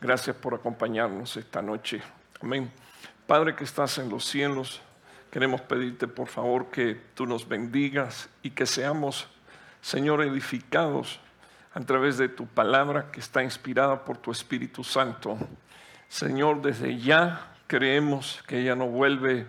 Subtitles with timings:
[0.00, 2.02] Gracias por acompañarnos esta noche.
[2.42, 2.70] Amén.
[3.26, 4.82] Padre que estás en los cielos,
[5.30, 9.26] queremos pedirte por favor que tú nos bendigas y que seamos,
[9.80, 11.18] Señor, edificados
[11.72, 15.38] a través de tu palabra que está inspirada por tu Espíritu Santo.
[16.08, 19.46] Señor, desde ya creemos que ella no vuelve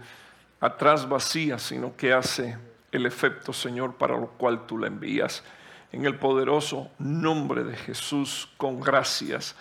[0.62, 2.58] atrás vacía, sino que hace
[2.92, 5.44] el efecto, Señor, para lo cual tú la envías.
[5.92, 9.56] En el poderoso nombre de Jesús, con gracias.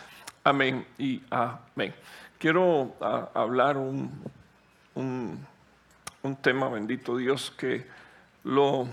[0.47, 1.93] Amén y amén.
[2.39, 4.13] Quiero ah, hablar un,
[4.95, 7.85] un, tema, bendito Dios, que
[8.45, 8.87] lo,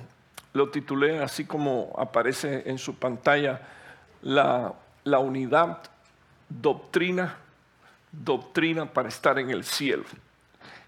[0.53, 3.61] lo, titulé así como aparece en su pantalla,
[4.23, 5.77] la, la unidad,
[6.49, 7.37] doctrina,
[8.11, 10.05] doctrina para estar en el cielo.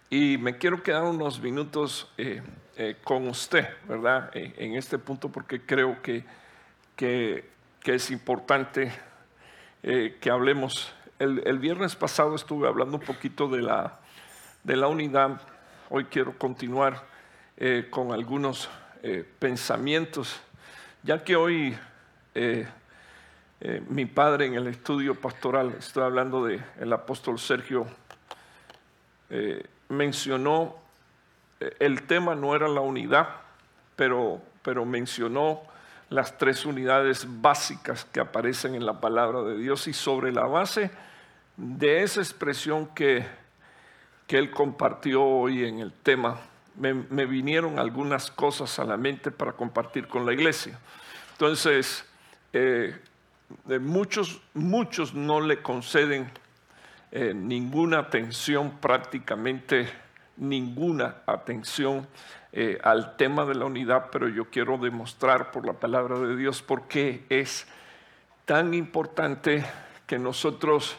[0.09, 2.42] Y me quiero quedar unos minutos eh,
[2.76, 4.32] eh, con usted, ¿verdad?
[4.34, 6.26] Eh, en este punto porque creo que,
[6.95, 7.52] que,
[7.84, 8.92] es importante
[10.20, 10.91] que hablemos.
[11.20, 13.99] El, viernes pasado estuve hablando un poquito de la,
[14.64, 15.39] de la unidad.
[15.89, 17.05] Hoy quiero continuar
[17.92, 18.69] con algunos
[19.38, 20.42] pensamientos,
[21.03, 21.77] ya que hoy
[23.88, 27.86] mi padre en el estudio pastoral, estoy hablando del el apóstol Sergio,
[29.89, 30.75] mencionó,
[31.59, 33.30] eh, el tema no era la unidad,
[33.95, 35.61] pero, pero mencionó
[36.09, 40.92] las tres unidades básicas que aparecen en la palabra de Dios y sobre la base
[41.58, 43.25] de esa expresión que,
[44.28, 46.39] que él compartió hoy en el tema,
[46.78, 50.78] me, vinieron algunas cosas a la mente para compartir con la iglesia.
[51.31, 52.06] Entonces,
[52.52, 52.95] eh,
[53.80, 56.30] muchos, muchos no le conceden
[57.11, 59.88] eh, ninguna atención, prácticamente
[60.38, 62.08] ninguna atención
[62.58, 66.61] eh, al tema de la unidad, pero yo quiero demostrar por la palabra de Dios
[66.61, 67.67] por qué es
[68.45, 69.66] tan importante
[70.08, 70.95] que nosotros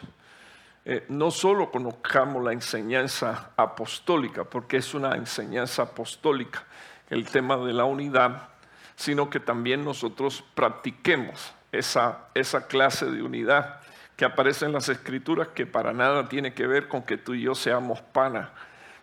[0.85, 6.63] eh, no solo conozcamos la enseñanza apostólica, porque es una enseñanza apostólica,
[7.09, 8.51] el tema de la unidad,
[8.95, 13.81] sino que también nosotros practiquemos esa, esa clase de unidad
[14.15, 17.41] que aparece en las escrituras que para nada tiene que ver con que tú y
[17.41, 18.53] yo seamos pana.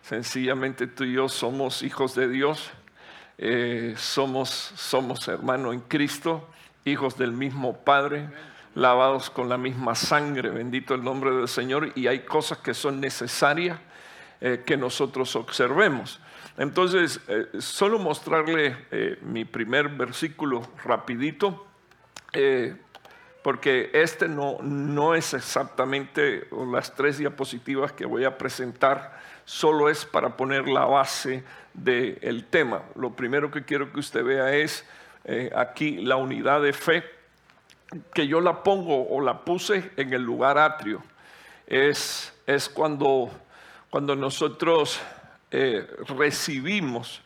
[0.04, 2.70] Sencillamente tú y yo somos hijos de Dios,
[3.38, 6.46] eh, somos, somos hermanos en Cristo,
[6.84, 8.28] hijos del mismo Padre,
[8.74, 13.00] lavados con la misma sangre, bendito el nombre del Señor, y hay cosas que son
[13.00, 13.78] necesarias
[14.42, 16.20] eh, que nosotros observemos.
[16.58, 18.76] Entonces, eh, solo mostrarle
[19.22, 21.66] mi primer versículo rapidito
[23.44, 30.04] porque este no, no es exactamente las tres diapositivas que voy a presentar, solo es
[30.04, 32.82] para poner la base del tema.
[32.94, 34.84] Lo primero que quiero que usted vea es
[35.24, 37.04] eh, aquí la unidad de fe,
[38.12, 41.02] que yo la pongo o la puse en el lugar atrio.
[41.66, 43.30] Es, es cuando,
[43.90, 45.00] cuando nosotros
[45.50, 45.86] eh,
[46.18, 47.22] recibimos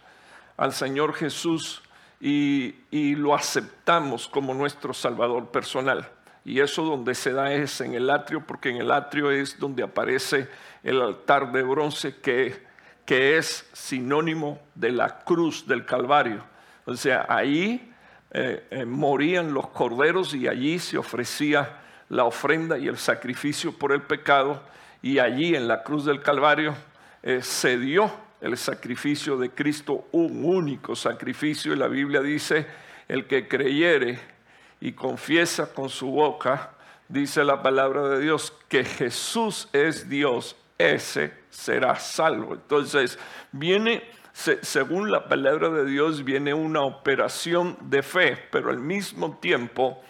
[0.58, 1.82] al Señor Jesús
[2.20, 2.74] y,
[3.14, 6.10] lo aceptamos como nuestro Salvador personal.
[6.48, 9.82] Y eso donde se da es en el atrio, porque en el atrio es donde
[9.82, 10.48] aparece
[10.82, 12.64] el altar de bronce que,
[13.04, 16.42] que es sinónimo de la cruz del Calvario.
[16.86, 17.92] O sea, ahí
[18.30, 23.92] eh, eh, morían los corderos y allí se ofrecía la ofrenda y el sacrificio por
[23.92, 24.62] el pecado.
[25.02, 26.74] Y allí en la cruz del Calvario
[27.22, 28.10] eh, se dio
[28.40, 31.74] el sacrificio de Cristo, un único sacrificio.
[31.74, 32.66] Y la Biblia dice,
[33.06, 34.37] el que creyere
[34.80, 36.70] y confiesa con su boca,
[37.08, 42.54] dice la palabra de Dios, que Jesús es Dios, ese será salvo.
[42.54, 43.18] Entonces,
[43.52, 50.00] viene, según la palabra de Dios, viene una operación de fe, pero al mismo tiempo,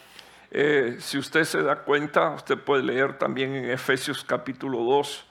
[0.51, 5.25] eh, si usted se da cuenta, usted puede leer también en Efesios capítulo 2,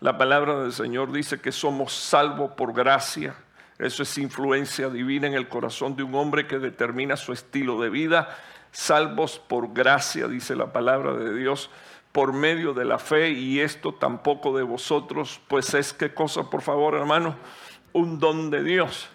[0.00, 3.34] la palabra del Señor dice que somos salvos por gracia.
[3.78, 7.90] Eso es influencia divina en el corazón de un hombre que determina su estilo de
[7.90, 8.28] vida.
[8.72, 11.70] Salvos por gracia, dice la palabra de Dios,
[12.12, 13.30] por medio de la fe.
[13.30, 17.36] Y esto tampoco de vosotros, pues es qué cosa, por favor, hermano,
[17.92, 19.08] un don de Dios.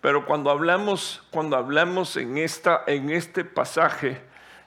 [0.00, 4.22] Pero cuando hablamos, cuando hablamos en, esta, en este pasaje,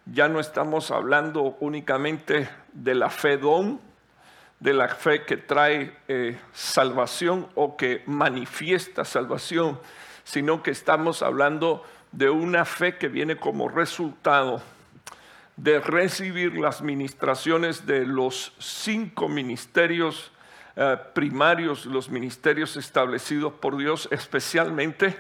[0.05, 3.79] ya no estamos hablando únicamente de la fe don,
[4.59, 9.79] de la fe que trae eh, salvación o que manifiesta salvación,
[10.23, 14.61] sino que estamos hablando de una fe que viene como resultado
[15.55, 20.31] de recibir las ministraciones de los cinco ministerios
[20.75, 25.15] eh, primarios, los ministerios establecidos por Dios, especialmente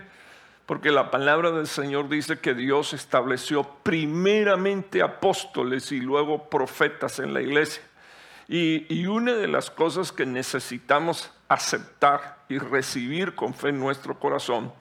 [0.65, 7.33] porque la palabra del Señor dice que Dios estableció primeramente apóstoles y luego profetas en
[7.33, 7.83] la iglesia.
[8.47, 14.71] Y, una de las cosas que necesitamos aceptar y recibir con fe en nuestro corazón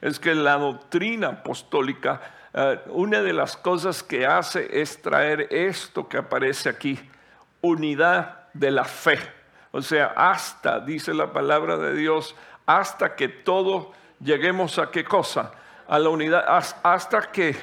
[0.00, 2.20] es que la doctrina apostólica,
[2.54, 6.98] eh, una de las cosas que hace es traer esto que aparece aquí,
[7.60, 9.18] unidad de la fe.
[9.72, 12.34] O sea, hasta, dice la palabra de Dios,
[12.66, 13.88] hasta que todos
[14.20, 15.52] lleguemos a qué cosa?
[15.86, 16.44] A la unidad,
[16.82, 17.56] hasta que,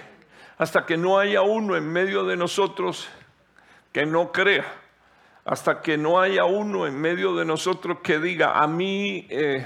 [0.57, 3.07] hasta que no haya uno en medio de nosotros
[3.91, 4.65] que no crea
[5.47, 9.65] hasta que no haya uno en medio de nosotros que diga, a mí eh,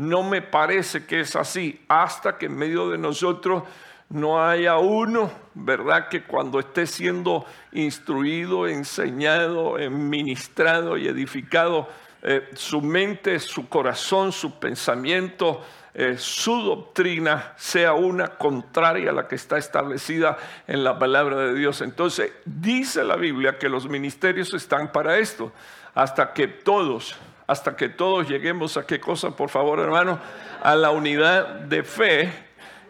[0.00, 3.64] no me parece que es así, hasta que en medio de nosotros
[4.08, 6.08] no haya uno, ¿verdad?
[6.08, 11.86] Que cuando esté siendo instruido, enseñado, ministrado y edificado,
[12.22, 15.62] eh, su mente, su corazón, su pensamiento,
[15.92, 21.52] eh, su doctrina sea una contraria a la que está establecida en la palabra de
[21.52, 21.82] Dios.
[21.82, 25.52] Entonces, dice la Biblia que los ministerios están para esto,
[25.94, 27.16] hasta que todos,
[27.50, 30.20] hasta que todos lleguemos a qué cosa, por favor, hermano,
[30.62, 32.32] a la unidad de fe.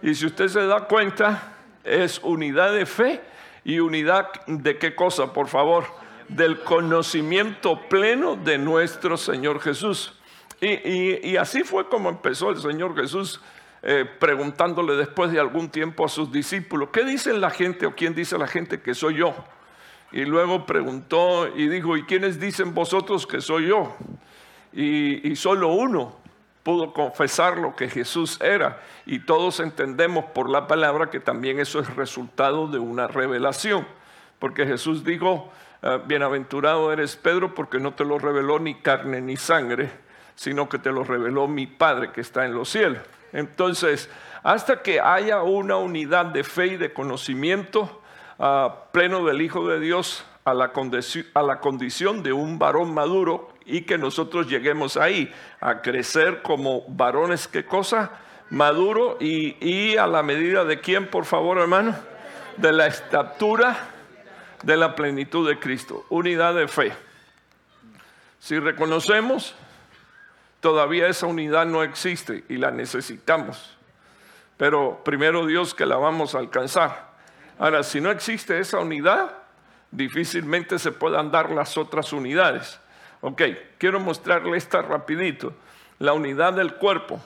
[0.02, 3.22] Y si usted se da cuenta, es unidad de fe
[3.64, 5.86] y unidad de qué cosa, por favor,
[6.28, 10.12] del conocimiento pleno de nuestro Señor Jesús.
[10.60, 13.40] Y, así fue como empezó el Señor Jesús
[13.80, 18.14] eh, preguntándole después de algún tiempo a sus discípulos, ¿qué dice la gente o quién
[18.14, 19.34] dice la gente que soy yo?
[20.12, 23.96] Y luego preguntó y dijo, ¿y quiénes dicen vosotros que soy yo?
[24.72, 26.16] Y, solo uno
[26.62, 28.80] pudo confesar lo que Jesús era.
[29.06, 33.86] Y todos entendemos por la palabra que también eso es resultado de una revelación.
[34.38, 35.50] Porque Jesús dijo,
[35.82, 39.90] ah, bienaventurado eres Pedro porque no te lo reveló ni carne ni sangre,
[40.34, 43.02] sino que te lo reveló mi Padre que está en los cielos.
[43.32, 44.10] Entonces,
[44.42, 48.02] hasta que haya una unidad de fe y de conocimiento
[48.38, 50.72] ah, pleno del Hijo de Dios a la,
[51.34, 56.82] a la condición de un varón maduro y que nosotros lleguemos ahí a crecer como
[56.88, 58.10] varones, ¿qué cosa?
[58.50, 61.96] Maduro y, y a la medida de quién, por favor, hermano?
[62.56, 63.76] De la estatura
[64.62, 66.92] de la plenitud de Cristo, unidad de fe.
[68.38, 69.54] Si reconocemos
[70.60, 73.76] Todavía esa unidad no existe y la necesitamos.
[74.58, 77.10] Pero primero Dios que la vamos a alcanzar.
[77.58, 79.32] Ahora, si no existe esa unidad,
[79.90, 82.78] difícilmente se puedan dar las otras unidades.
[83.20, 83.42] Ok,
[83.78, 85.52] quiero mostrarle esta rapidito.
[85.98, 87.20] La unidad del cuerpo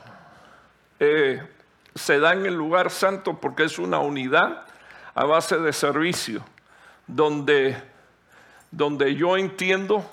[0.99, 1.43] eh,
[1.94, 4.67] se da en el lugar santo porque es una unidad
[5.14, 6.44] a base de servicio,
[7.06, 7.76] donde,
[8.70, 10.05] donde yo entiendo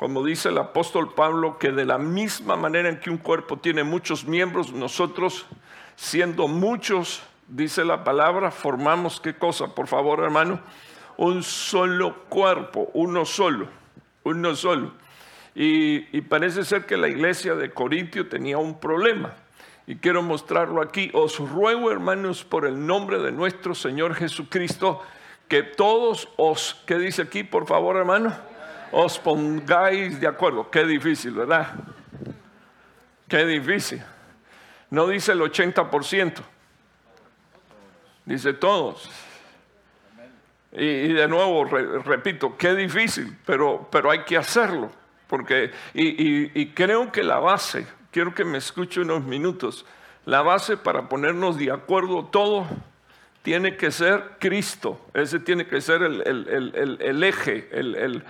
[0.00, 3.84] como dice el apóstol Pablo, que de la misma manera en que un cuerpo tiene
[3.84, 5.44] muchos miembros, nosotros,
[5.94, 10.58] siendo muchos, dice la palabra, formamos qué cosa, por favor hermano,
[11.18, 13.68] un solo cuerpo, uno solo,
[14.24, 14.92] uno solo.
[15.54, 19.34] Y, parece ser que la iglesia de Corintio tenía un problema.
[19.86, 21.10] Y quiero mostrarlo aquí.
[21.12, 25.02] Os ruego, hermanos, por el nombre de nuestro Señor Jesucristo,
[25.48, 28.32] que todos os, ¿qué dice aquí, por favor, hermano?
[28.92, 30.70] os pongáis de acuerdo.
[30.70, 31.74] Qué difícil, ¿verdad?
[33.28, 34.02] Qué difícil.
[34.90, 36.42] No dice el 80%,
[38.24, 39.08] dice todos.
[40.72, 44.90] Y, de nuevo, repito, qué difícil, pero, pero hay que hacerlo.
[45.26, 49.86] Porque, y, y creo que la base, quiero que me escuche unos minutos,
[50.26, 52.66] la base para ponernos de acuerdo todo
[53.42, 58.22] tiene que ser Cristo, ese tiene que ser el, eje, el,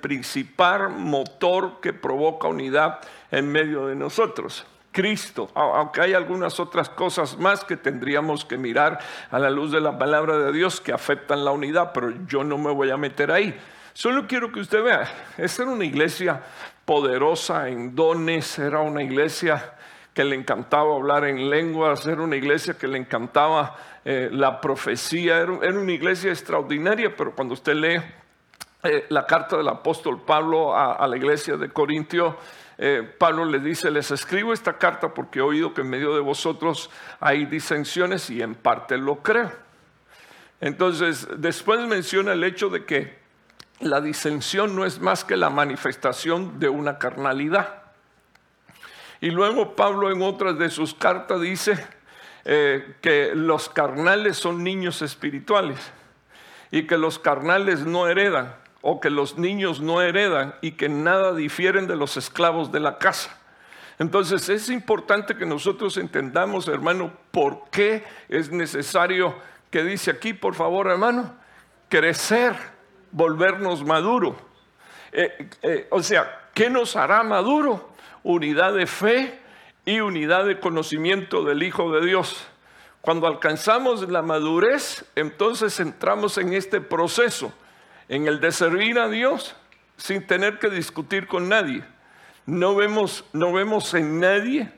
[0.00, 4.64] principal motor que provoca unidad en medio de nosotros.
[4.92, 8.98] Cristo, aunque hay algunas otras cosas más que tendríamos que mirar
[9.30, 12.58] a la luz de la palabra de Dios que afectan la unidad, pero yo no
[12.58, 13.58] me voy a meter ahí.
[13.92, 16.42] Solo quiero que usted vea, esta era una iglesia
[16.84, 19.74] poderosa en dones, era una iglesia
[20.14, 25.38] que le encantaba hablar en lenguas, era una iglesia que le encantaba eh, la profecía,
[25.38, 28.02] era, una iglesia extraordinaria, pero cuando usted lee
[28.82, 32.38] eh, la carta del apóstol Pablo a, la iglesia de Corintio,
[32.82, 36.20] eh, Pablo le dice, les escribo esta carta porque he oído que en medio de
[36.20, 36.88] vosotros
[37.20, 39.52] hay disensiones y en parte lo creo.
[40.62, 43.18] Entonces, después menciona el hecho de que
[43.80, 47.82] la disensión no es más que la manifestación de una carnalidad.
[49.20, 51.86] Y luego Pablo en otras de sus cartas dice
[52.46, 55.78] eh, que los carnales son niños espirituales
[56.70, 61.34] y que los carnales no heredan o que los niños no heredan y que nada
[61.34, 63.36] difieren de los esclavos de la casa.
[63.98, 69.34] Entonces es importante que nosotros entendamos, hermano, por qué es necesario,
[69.70, 71.34] que dice aquí, por favor, hermano,
[71.90, 72.56] crecer
[73.12, 74.36] volvernos maduro.
[75.12, 77.90] Eh, eh, o sea, ¿qué nos hará maduro?
[78.22, 79.38] Unidad de fe
[79.84, 82.46] y unidad de conocimiento del Hijo de Dios.
[83.00, 87.52] Cuando alcanzamos la madurez, entonces entramos en este proceso,
[88.10, 89.54] en el de servir a Dios
[89.96, 91.84] sin tener que discutir con nadie.
[92.44, 94.68] No vemos, no vemos en nadie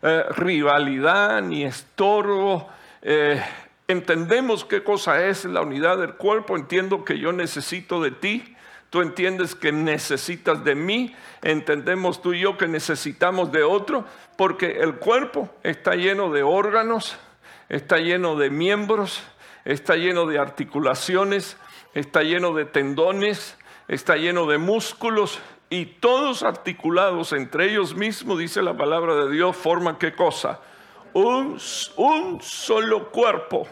[0.00, 2.66] eh, rivalidad ni estorbo.
[3.02, 3.44] Eh,
[3.88, 6.56] entendemos qué cosa es la unidad del cuerpo.
[6.56, 8.56] Entiendo que yo necesito de ti.
[8.88, 11.14] Tú entiendes que necesitas de mí.
[11.42, 14.06] Entendemos tú y yo que necesitamos de otro.
[14.38, 17.18] Porque el cuerpo está lleno de órganos,
[17.68, 19.22] está lleno de miembros,
[19.66, 21.58] está lleno de articulaciones,
[21.94, 23.56] está lleno de tendones,
[23.88, 25.40] está lleno de músculos
[25.70, 30.60] y todos articulados entre ellos mismos, dice la palabra de Dios, forman qué cosa?
[31.12, 33.68] Un, solo cuerpo.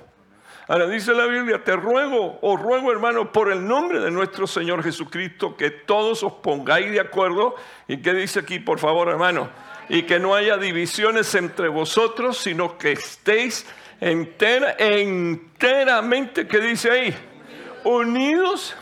[0.69, 4.83] Ahora dice la Biblia, te ruego, os ruego hermano, por el nombre de nuestro Señor
[4.83, 7.55] Jesucristo, que todos os pongáis de acuerdo.
[7.87, 9.49] ¿Y qué dice aquí, por favor, hermano?
[9.89, 13.65] Y que no haya divisiones entre vosotros, sino que estéis
[14.01, 17.15] entera, enteramente, ¿qué dice ahí?
[17.87, 18.75] Unidos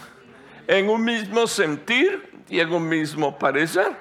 [0.66, 3.94] en un mismo sentir y en un mismo parecer.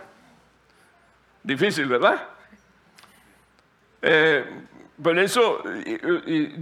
[1.44, 2.26] Difícil, ¿verdad?
[4.02, 4.46] Eh,
[5.02, 5.62] por eso,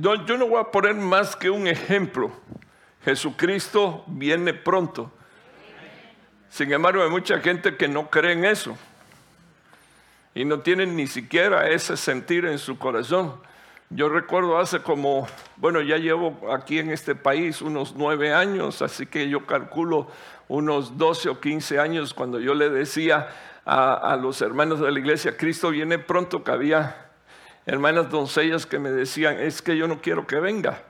[0.02, 2.32] yo no voy a poner más que un ejemplo.
[3.06, 5.12] Jesucristo viene pronto.
[6.50, 8.76] Sin embargo, hay mucha gente que no cree en eso
[10.34, 13.40] y no tienen ni siquiera ese sentir en su corazón.
[13.94, 19.06] Yo recuerdo hace como, bueno, ya llevo aquí en este país unos nueve años, así
[19.06, 20.08] que yo calculo
[20.48, 23.28] unos doce o quince años cuando yo le decía
[23.66, 27.10] a, los hermanos de la iglesia, Cristo viene pronto, que había
[27.66, 30.84] hermanas doncellas que me decían, es que yo no quiero que venga,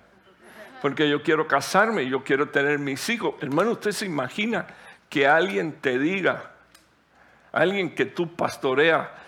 [0.80, 3.34] porque yo quiero casarme, yo quiero tener mis hijos.
[3.42, 4.68] Hermano, usted se imagina
[5.10, 6.52] que alguien te diga,
[7.52, 9.21] alguien que tú pastorea,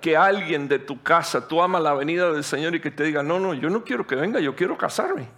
[0.00, 3.22] que alguien de tu casa, tú amas la venida del Señor y que te diga,
[3.22, 5.28] no, no, yo no quiero que venga, yo quiero casarme.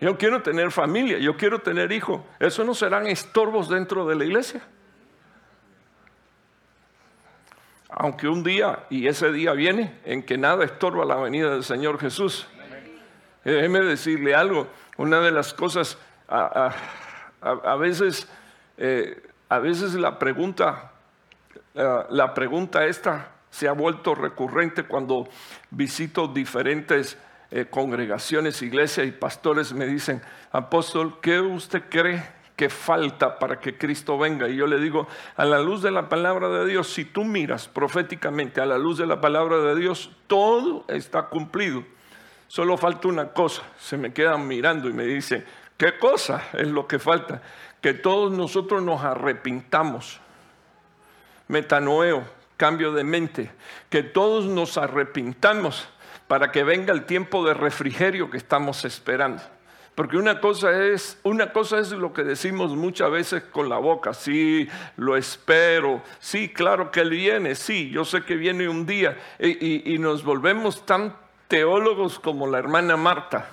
[0.00, 2.22] Yo quiero tener familia, yo quiero tener hijos.
[2.38, 4.62] Eso no serán estorbos dentro de la iglesia.
[7.90, 11.98] Aunque un día, y ese día viene, en que nada estorba la venida del Señor
[11.98, 12.46] Jesús.
[13.44, 18.28] Déjeme decirle algo, una de las cosas, a, veces,
[18.78, 20.92] eh, a veces la pregunta
[21.74, 25.28] la pregunta esta se ha vuelto recurrente cuando
[25.70, 27.18] visito diferentes
[27.50, 30.22] eh, congregaciones, iglesias y pastores me dicen,
[30.52, 32.22] apóstol, ¿qué usted cree
[32.54, 34.48] que falta para que Cristo venga?
[34.48, 37.66] Y yo le digo, a la luz de la palabra de Dios, si tú miras
[37.66, 41.82] proféticamente a la luz de la palabra de Dios, todo está cumplido.
[42.46, 43.62] Solo falta una cosa.
[43.78, 45.44] Se me quedan mirando y me dicen,
[45.76, 47.42] ¿qué cosa es lo que falta?
[47.80, 50.20] Que todos nosotros nos arrepintamos
[51.50, 52.24] metanoeo,
[52.56, 53.50] cambio de mente,
[53.88, 55.88] que todos nos arrepintamos
[56.28, 59.42] para que venga el tiempo de refrigerio que estamos esperando.
[59.96, 64.14] Porque una cosa es, una cosa es lo que decimos muchas veces con la boca,
[64.14, 69.18] sí, lo espero, sí, claro que él viene, sí, yo sé que viene un día,
[69.40, 71.16] y, nos volvemos tan
[71.48, 73.50] teólogos como la hermana Marta,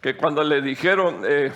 [0.00, 1.50] que cuando le dijeron, eh,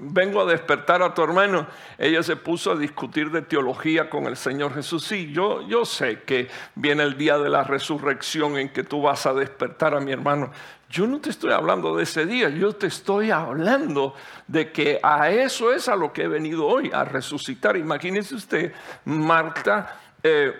[0.00, 1.66] vengo a despertar a tu hermano,
[1.98, 5.04] ella se puso a discutir de teología con el Señor Jesús.
[5.04, 9.26] Sí, yo, yo sé que viene el día de la resurrección en que tú vas
[9.26, 10.50] a despertar a mi hermano.
[10.88, 14.14] Yo no te estoy hablando de ese día, yo te estoy hablando
[14.48, 17.76] de que a eso es a lo que he venido hoy, a resucitar.
[17.76, 18.72] Imagínese usted,
[19.04, 20.52] Marta, eh,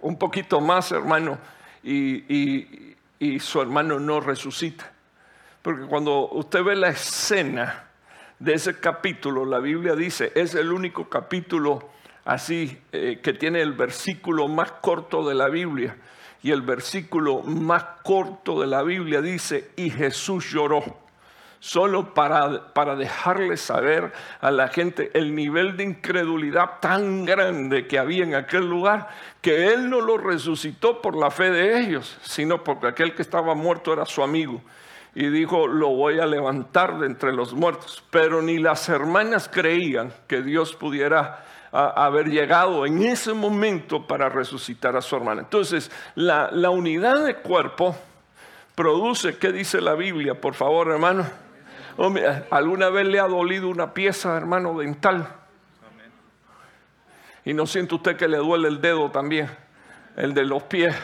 [0.00, 1.38] un poquito más, hermano,
[1.82, 2.94] y
[3.40, 4.92] su hermano no resucita.
[5.66, 7.85] Porque cuando usted ve la escena
[8.38, 11.88] de ese capítulo, la Biblia dice, es el único capítulo
[12.24, 15.96] así eh, que tiene el versículo más corto de la Biblia.
[16.42, 20.84] Y el versículo más corto de la Biblia dice, y Jesús lloró.
[21.58, 27.98] Solo para, para dejarle saber a la gente el nivel de incredulidad tan grande que
[27.98, 29.08] había en aquel lugar,
[29.40, 33.54] que Él no lo resucitó por la fe de ellos, sino porque aquel que estaba
[33.54, 34.60] muerto era su amigo
[35.18, 38.04] y dijo, lo voy a levantar de entre los muertos.
[38.10, 41.42] Pero ni las hermanas creían que Dios pudiera
[41.72, 45.40] haber llegado en ese momento para resucitar a su hermana.
[45.40, 47.96] Entonces, la, unidad de cuerpo
[48.74, 50.38] produce, ¿qué dice la Biblia?
[50.38, 51.24] Por favor, hermano.
[52.50, 55.28] ¿Alguna vez le ha dolido una pieza, hermano, dental?
[57.42, 59.48] Y no siente usted que le duele el dedo también,
[60.14, 60.94] el de los pies.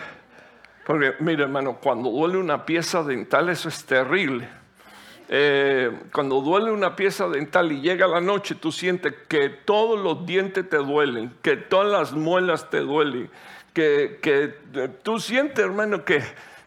[0.85, 4.49] Porque, mire, hermano, cuando duele una pieza dental, eso es terrible.
[5.29, 10.27] eh, cuando duele una pieza dental y llega la noche, tú sientes que todos los
[10.27, 13.31] dientes te duelen, que todas las muelas te duelen,
[13.73, 16.23] que, que eh, tú sientes, hermano, que,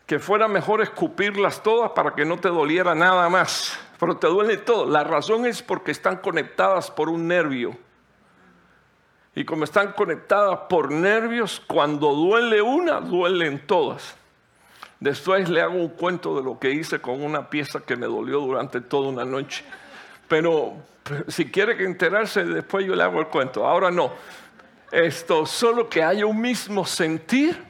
[0.08, 3.80] que fuera mejor escupirlas todas para que no te doliera nada más.
[4.00, 4.86] Pero te duele todo.
[4.86, 7.78] La razón es porque están conectadas por un nervio.
[9.36, 14.16] Y como están conectadas por nervios, cuando duele una, duelen todas.
[15.00, 18.40] Después le hago un cuento de lo que hice con una pieza que me dolió
[18.40, 19.66] durante toda una noche.
[20.30, 20.76] Pero
[21.28, 23.68] si quiere que enterarse, después yo le hago el cuento.
[23.68, 24.14] Ahora no.
[24.92, 27.62] Esto, solo que haya un mismo sentir,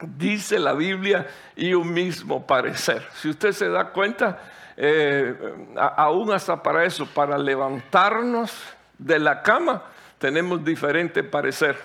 [0.00, 1.26] dice la Biblia,
[1.56, 3.06] y un mismo parecer.
[3.14, 4.38] Si usted se da cuenta,
[4.76, 5.34] eh,
[5.76, 8.52] aún hasta para eso, para levantarnos
[8.98, 9.82] de la cama,
[10.24, 11.76] tenemos diferente parecer.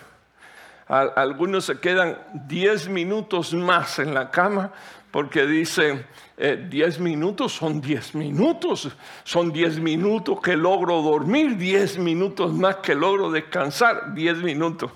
[0.87, 2.17] Algunos se quedan
[2.47, 4.71] 10 minutos más en la cama
[5.11, 6.05] porque dicen,
[6.37, 12.77] 10 eh, minutos son 10 minutos, son 10 minutos que logro dormir, 10 minutos más
[12.77, 14.89] que logro descansar, 10 minutos.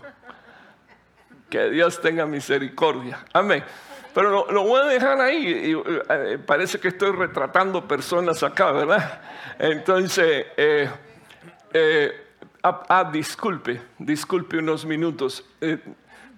[1.50, 3.26] Que Dios tenga misericordia.
[3.34, 3.62] Amén.
[4.14, 5.76] Pero lo, voy a dejar ahí.
[6.10, 9.22] Eh, parece que estoy retratando personas acá, ¿verdad?
[9.60, 10.90] Entonces, eh,
[12.65, 15.43] Ah, ah, disculpe, disculpe unos minutos.
[15.60, 15.79] Eh,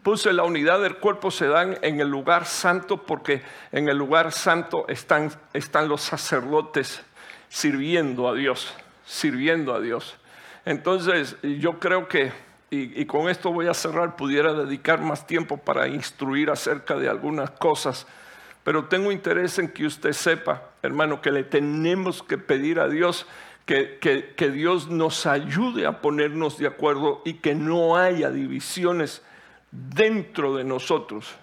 [0.02, 4.32] puse la unidad del cuerpo se dan en el lugar santo porque en el lugar
[4.32, 7.04] santo están, están los sacerdotes
[7.48, 8.74] sirviendo a Dios,
[9.06, 10.16] sirviendo a Dios.
[10.66, 12.32] Entonces yo creo que,
[12.72, 17.08] y, y, con esto voy a cerrar, pudiera dedicar más tiempo para instruir acerca de
[17.08, 18.08] algunas cosas,
[18.64, 23.28] pero tengo interés en que usted sepa, hermano, que le tenemos que pedir a Dios
[23.66, 29.24] que, Dios nos ayude a ponernos de acuerdo y que no haya divisiones
[29.72, 31.36] dentro de nosotros.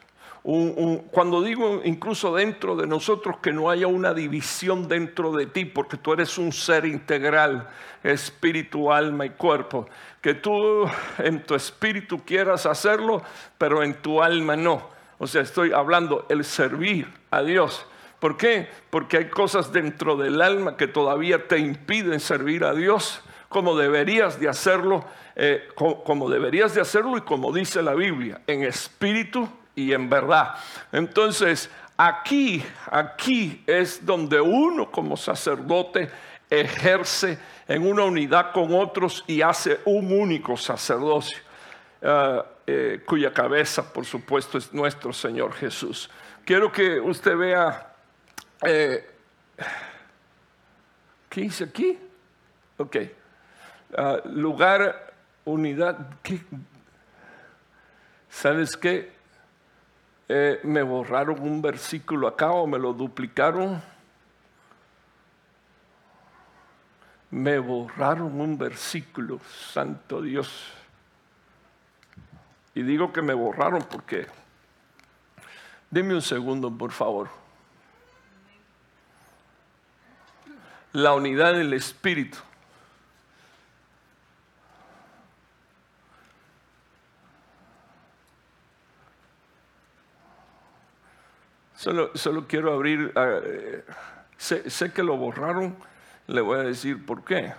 [0.42, 5.96] cuando digo incluso dentro de nosotros, que no haya una división dentro de ti, porque
[5.96, 7.68] tú eres un ser integral,
[8.04, 9.88] espíritu, alma y cuerpo,
[10.20, 10.84] que tú
[11.18, 13.22] en tu espíritu quieras hacerlo,
[13.58, 14.90] pero en tu alma no.
[15.18, 17.86] O sea, estoy hablando el servir a Dios
[18.22, 18.68] ¿Por qué?
[18.88, 24.38] Porque hay cosas dentro del alma que todavía te impiden servir a Dios como deberías
[24.38, 25.04] de hacerlo,
[25.34, 30.54] eh, como, deberías de hacerlo y como dice la Biblia, en espíritu y en verdad.
[30.92, 36.08] Entonces, aquí, aquí es donde uno como sacerdote
[36.48, 41.38] ejerce en una unidad con otros y hace un único sacerdocio,
[42.00, 46.08] eh, eh, cuya cabeza, por supuesto, es nuestro Señor Jesús.
[46.44, 47.88] Quiero que usted vea
[48.62, 49.08] eh,
[51.28, 51.98] ¿Qué hice aquí?
[52.76, 52.96] Ok.
[53.96, 56.08] Ah, lugar, unidad.
[58.28, 59.12] ¿Sabes qué?
[60.28, 63.82] Eh, me borraron un versículo acá o me lo duplicaron.
[67.30, 69.40] Me borraron un versículo,
[69.72, 70.72] santo Dios.
[72.74, 74.26] Y digo que me borraron porque...
[75.90, 77.41] Deme un segundo, por favor.
[80.92, 82.38] La unidad del Espíritu.
[91.74, 93.84] Solo, solo quiero abrir, eh,
[94.36, 95.76] sé, sé que lo borraron,
[96.28, 97.52] le voy a decir por qué.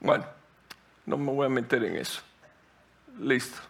[0.00, 0.24] Bueno,
[1.04, 2.22] no me voy a meter en eso.
[3.18, 3.69] Listo.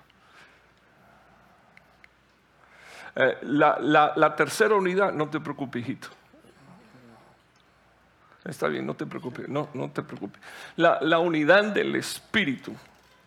[3.17, 6.09] Eh, la, tercera unidad, no te preocupes, hijito.
[8.45, 10.41] Está bien, no te preocupes, no, no te preocupes.
[10.77, 12.75] La, unidad del Espíritu,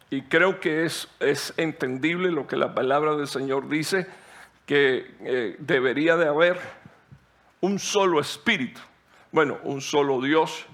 [0.09, 4.07] y creo que es, es entendible lo que la palabra del Señor dice,
[4.65, 6.59] que eh, debería de haber
[7.61, 8.81] un solo Espíritu.
[9.31, 10.65] Bueno, un solo Dios,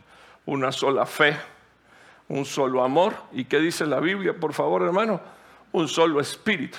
[0.46, 1.36] una sola fe,
[2.28, 3.16] un solo amor.
[3.32, 5.20] ¿Y qué dice la Biblia, por favor, hermano?
[5.72, 6.78] Un solo Espíritu.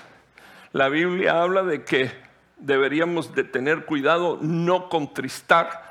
[0.73, 2.13] La Biblia habla de que
[2.57, 5.91] deberíamos de tener cuidado no contristar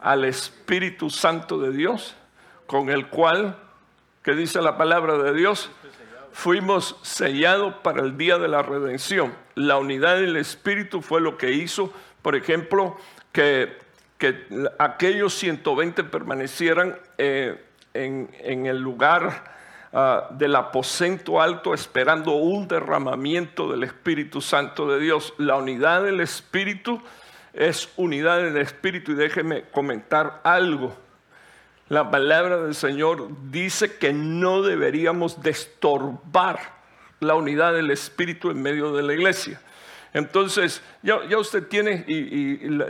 [0.00, 2.14] al Espíritu Santo de Dios,
[2.66, 3.56] con el cual,
[4.22, 5.70] que dice la palabra de Dios,
[6.30, 9.32] fuimos sellados para el día de la redención.
[9.54, 12.98] La unidad del Espíritu fue lo que hizo, por ejemplo,
[13.32, 13.78] que,
[14.18, 14.46] que
[14.78, 17.64] aquellos 120 permanecieran eh,
[17.94, 19.57] en, en el lugar
[19.90, 25.32] Ah, del aposento alto esperando un derramamiento del Espíritu Santo de Dios.
[25.38, 27.00] La unidad del Espíritu
[27.54, 30.94] es unidad del Espíritu y déjeme comentar algo.
[31.88, 36.58] La palabra del Señor dice que no deberíamos destorbar
[37.20, 39.58] la unidad del Espíritu en medio de la iglesia.
[40.12, 42.04] Entonces, ya, usted tiene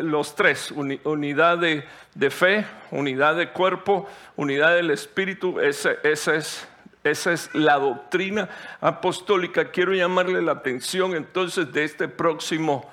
[0.00, 6.68] los tres, unidad de, fe, unidad de cuerpo, unidad del espíritu, esa, es,
[7.10, 8.48] esa es la doctrina
[8.80, 9.70] apostólica.
[9.70, 12.90] Quiero llamarle la atención entonces de este próximo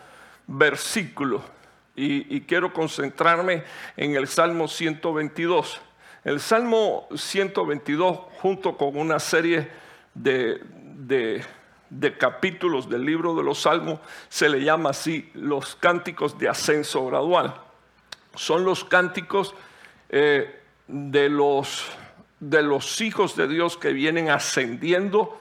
[0.48, 1.44] versículo
[1.96, 3.64] y, quiero concentrarme
[3.96, 5.82] en el Salmo 122.
[6.24, 9.70] El Salmo 122 junto con una serie
[10.14, 10.62] de
[11.90, 14.00] de capítulos del libro de los Salmos
[14.30, 17.56] se le llama así los cánticos de ascenso gradual.
[18.36, 19.56] Son los cánticos
[20.10, 21.86] eh, de, los,
[22.50, 25.40] de los hijos de Dios que vienen ascendiendo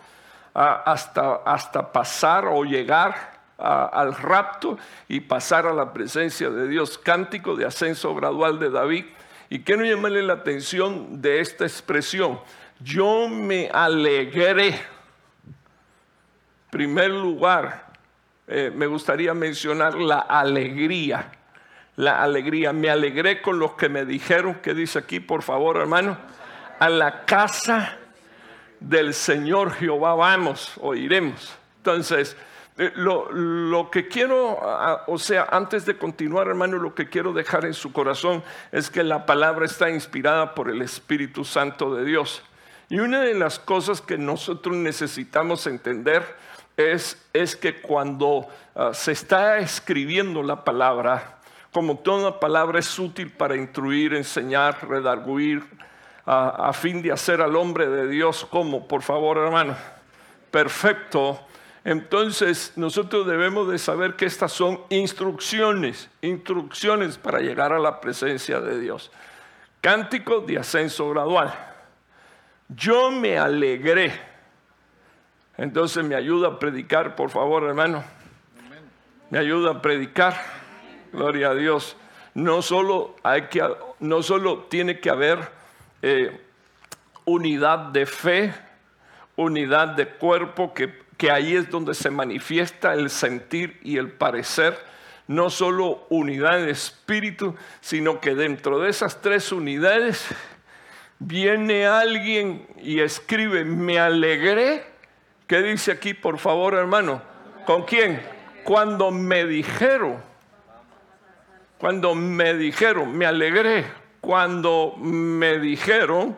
[0.55, 6.99] hasta, hasta pasar o llegar al rapto y pasar a la presencia de Dios.
[6.99, 9.05] Cántico de ascenso gradual de David.
[9.51, 12.41] Y quiero llamarle la atención de esta expresión.
[12.81, 14.81] Yo me alegré
[16.75, 17.87] primer lugar,
[18.49, 21.31] eh, me gustaría mencionar la alegría.
[21.95, 22.73] La alegría.
[22.73, 26.19] Me alegré con los que me dijeron, que dice aquí, por favor, hermano,
[26.79, 27.97] a la casa
[28.81, 31.55] del Señor Jehová vamos o iremos.
[31.79, 32.37] Entonces,
[32.77, 34.59] eh, lo, lo, que quiero,
[35.07, 39.05] o sea, antes de continuar, hermano, lo que quiero dejar en su corazón es que
[39.05, 42.43] la palabra está inspirada por el Espíritu Santo de Dios.
[42.89, 46.23] Y una de las cosas que nosotros necesitamos entender
[46.77, 47.17] es,
[47.57, 51.39] que cuando ah, se está escribiendo la palabra,
[51.73, 55.65] como toda palabra es útil para instruir, enseñar, redarguir,
[56.27, 59.77] a fin de hacer al hombre de Dios como, por favor hermano,
[60.51, 61.41] perfecto.
[61.85, 68.61] Entonces nosotros debemos de saber que estas son instrucciones, instrucciones para llegar a la presencia
[68.61, 69.11] de Dios.
[69.81, 71.53] Cántico de ascenso gradual.
[72.69, 74.35] Yo me alegré
[75.57, 78.05] entonces me ayuda a predicar, por favor, hermano.
[79.31, 80.35] Me ayuda a predicar.
[81.13, 81.97] Gloria a Dios.
[82.35, 83.63] No solo, hay que,
[84.01, 85.49] no solo tiene que haber
[86.07, 86.41] eh,
[87.25, 88.53] unidad de fe,
[89.37, 94.79] unidad de cuerpo, que, que ahí es donde se manifiesta el sentir y el parecer.
[95.27, 100.27] No solo unidad de espíritu, sino que dentro de esas tres unidades
[101.19, 104.95] viene alguien y escribe, me alegré
[105.47, 107.21] ¿Qué dice aquí, por favor, hermano?
[107.67, 108.23] ¿Con quién?
[108.65, 110.17] Cuando me dijeron,
[111.79, 113.85] cuando me dijeron, me alegré,
[114.25, 116.35] cuando me dijeron,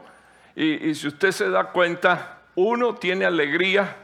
[0.57, 3.94] y, si usted se da cuenta, uno tiene alegría,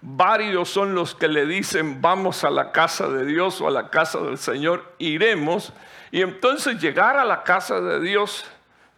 [0.00, 3.90] varios son los que le dicen, vamos a la casa de Dios o a la
[3.90, 5.72] casa del Señor, iremos,
[6.12, 8.44] y entonces llegar a la casa de Dios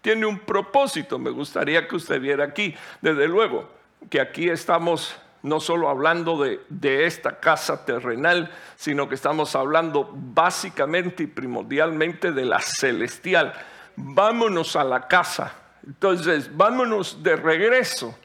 [0.02, 3.70] tiene un propósito, me gustaría que usted viera aquí, desde luego
[4.10, 11.22] que aquí estamos no solo hablando de, esta casa terrenal, sino que estamos hablando básicamente
[11.22, 13.54] y primordialmente de la celestial.
[13.96, 15.52] Vámonos a la casa.
[15.86, 18.16] Entonces, vámonos de regreso.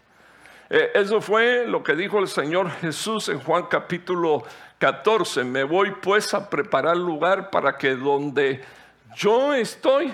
[0.69, 4.43] Eh, eso fue lo que dijo el Señor Jesús en Juan capítulo
[4.77, 5.43] 14.
[5.43, 8.63] Me voy pues a preparar lugar para que donde
[9.15, 10.13] yo estoy,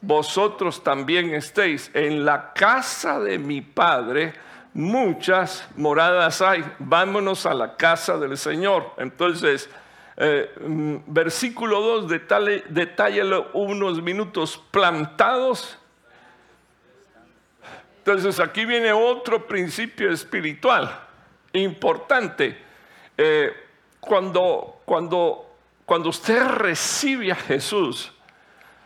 [0.00, 1.90] vosotros también estéis.
[1.94, 4.34] En la casa de mi Padre
[4.74, 8.92] muchas moradas hay, vámonos a la casa del Señor.
[8.98, 9.70] Entonces,
[10.16, 12.08] eh, mm, versículo 2,
[12.68, 15.78] detállalo unos minutos plantados.
[17.98, 21.04] Entonces aquí viene otro principio espiritual
[21.54, 22.58] importante.
[23.16, 23.52] Eh,
[24.00, 25.50] cuando, cuando,
[25.86, 28.12] cuando usted recibe a Jesús,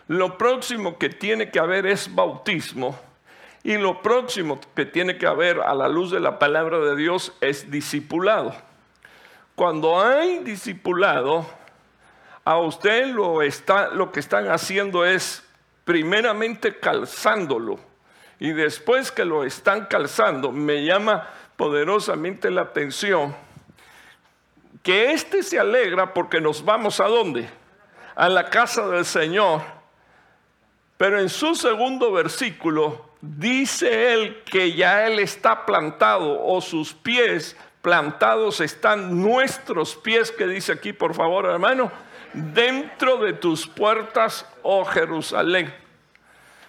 [0.07, 2.99] lo próximo que tiene que haber es bautismo
[3.65, 7.33] y lo próximo que tiene que haber a la luz de la palabra de Dios
[7.41, 8.68] es discipulado.
[9.59, 11.45] Cuando hay discipulado,
[12.45, 15.43] a usted lo, está, lo que están haciendo es
[15.85, 17.81] primeramente calzándolo.
[18.39, 23.35] Y después que lo están calzando, me llama poderosamente la atención
[24.85, 27.51] que éste se alegra porque nos vamos a dónde?
[28.15, 29.63] A la casa del Señor.
[30.97, 37.57] Pero en su segundo versículo dice él que ya él está plantado o sus pies
[37.83, 41.91] plantados están nuestros pies, que dice aquí por favor hermano,
[42.33, 45.73] dentro de tus puertas, oh Jerusalén.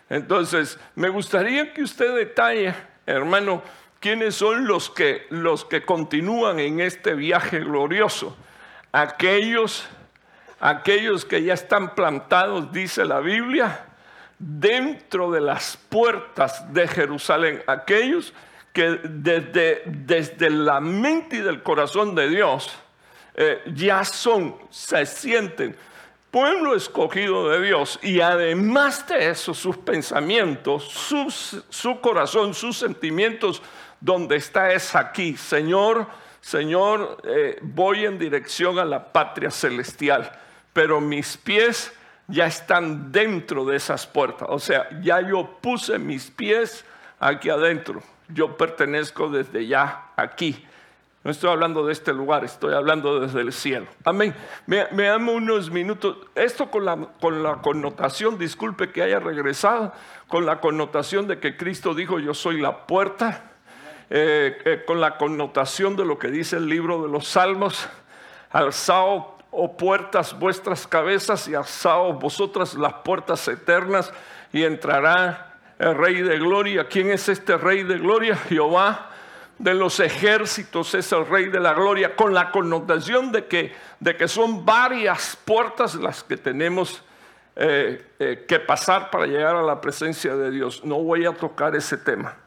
[0.09, 2.73] Entonces, me gustaría que usted detalle,
[3.05, 3.61] hermano,
[3.99, 8.35] quiénes son los que, los que continúan en este viaje glorioso.
[8.91, 9.87] Aquellos,
[10.59, 13.85] aquellos que ya están plantados, dice la Biblia,
[14.39, 18.33] dentro de las puertas de Jerusalén, aquellos
[18.73, 22.71] que desde, desde la mente y del corazón de Dios
[23.35, 25.75] eh, ya son, se sienten
[26.31, 30.83] pueblo escogido de Dios y además de eso sus pensamientos,
[31.69, 33.61] su corazón, sus sentimientos,
[33.99, 35.35] donde está es aquí.
[35.35, 36.07] Señor,
[36.41, 40.31] Señor, eh, voy en dirección a la patria celestial,
[40.71, 41.91] pero mis pies
[42.27, 44.47] ya están dentro de esas puertas.
[44.51, 46.85] O sea, ya yo puse mis pies
[47.19, 48.01] aquí adentro.
[48.29, 50.65] Yo pertenezco desde ya aquí.
[51.23, 53.87] No estoy hablando de este lugar, estoy hablando desde el cielo.
[54.05, 54.33] Amén.
[54.65, 56.17] Me, me amo unos minutos.
[56.33, 59.93] Esto con la, con la connotación, disculpe que haya regresado,
[60.29, 63.51] con la connotación de que Cristo dijo, yo soy la puerta,
[64.09, 67.89] eh, eh, con la connotación de lo que dice el libro de los Salmos,
[68.49, 74.13] alzaos, oh puertas, vuestras cabezas y alzaos vosotras las puertas eternas
[74.53, 75.48] y entrará
[75.79, 76.87] el Rey de Gloria.
[76.87, 78.35] ¿Quién es este Rey de Gloria?
[78.35, 79.09] Jehová
[79.59, 84.15] de los ejércitos es el rey de la gloria, con la connotación de que, de
[84.15, 87.03] que son varias puertas las que tenemos
[87.57, 90.85] eh, eh, que pasar para llegar a la presencia de Dios.
[90.85, 92.37] No voy a tocar ese tema,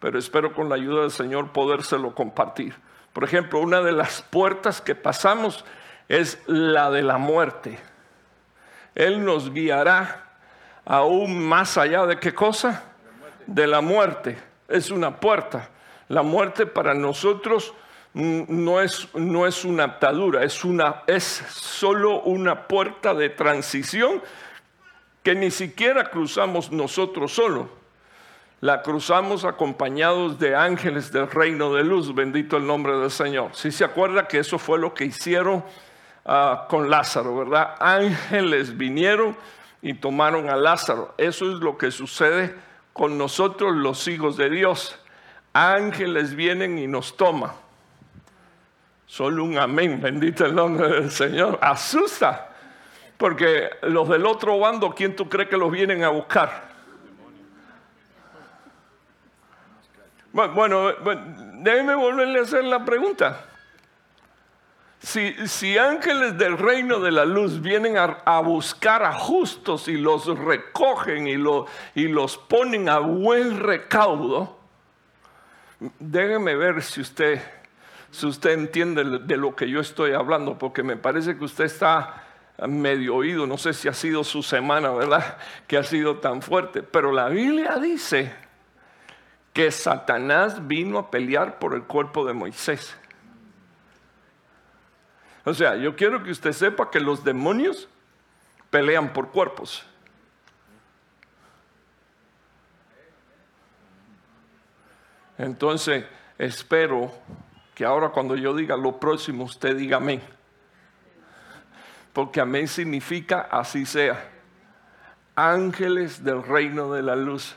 [0.00, 2.74] pero espero con la ayuda del Señor podérselo compartir.
[3.12, 5.64] Por ejemplo, una de las puertas que pasamos
[6.08, 7.78] es la de la muerte.
[8.96, 10.29] Él nos guiará
[10.84, 12.84] aún más allá de qué cosa?
[13.46, 14.38] De la muerte.
[14.68, 15.68] Es una puerta.
[16.08, 17.74] La muerte para nosotros
[18.12, 24.20] no es, no es una atadura, es, una, es solo una puerta de transición
[25.22, 27.66] que ni siquiera cruzamos nosotros solos.
[28.60, 33.50] La cruzamos acompañados de ángeles del reino de luz, bendito el nombre del Señor.
[33.54, 35.64] Si se acuerda que eso fue lo que hicieron
[36.26, 37.76] ah, con Lázaro, ¿verdad?
[37.78, 39.34] Ángeles vinieron
[39.82, 41.14] y tomaron a Lázaro.
[41.18, 42.54] Eso es lo que sucede
[42.92, 45.00] con nosotros los hijos de Dios
[45.52, 47.52] ángeles vienen y nos toman.
[49.06, 51.58] Solo un amén, bendito el nombre del Señor.
[51.60, 52.50] Asusta,
[53.16, 56.70] porque los del otro bando, ¿quién tú crees que los vienen a buscar?
[60.32, 60.92] Bueno,
[61.54, 63.46] déjeme volverle a hacer la pregunta.
[65.02, 71.26] Si, ángeles del reino de la luz vienen a, buscar a justos y los recogen
[71.26, 71.36] y,
[71.94, 74.58] y los ponen a buen recaudo,
[75.98, 77.40] déjeme ver si usted,
[78.10, 82.26] si usted entiende de lo que yo estoy hablando, porque me parece que usted está
[82.68, 85.38] medio oído, no sé si ha sido su semana, ¿verdad?
[85.66, 88.34] Que ha sido tan fuerte, pero la Biblia dice
[89.54, 92.99] que Satanás vino a pelear por el cuerpo de Moisés.
[95.50, 97.88] O sea, yo quiero que usted sepa que los demonios
[98.70, 99.84] pelean por cuerpos.
[105.36, 106.04] Entonces,
[106.38, 107.12] espero
[107.74, 110.22] que ahora cuando yo diga lo próximo, usted diga amén.
[112.12, 114.30] Porque amén significa así sea.
[115.34, 117.56] Ángeles del reino de la luz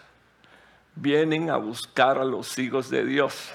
[0.95, 3.53] vienen a buscar a los hijos de Dios.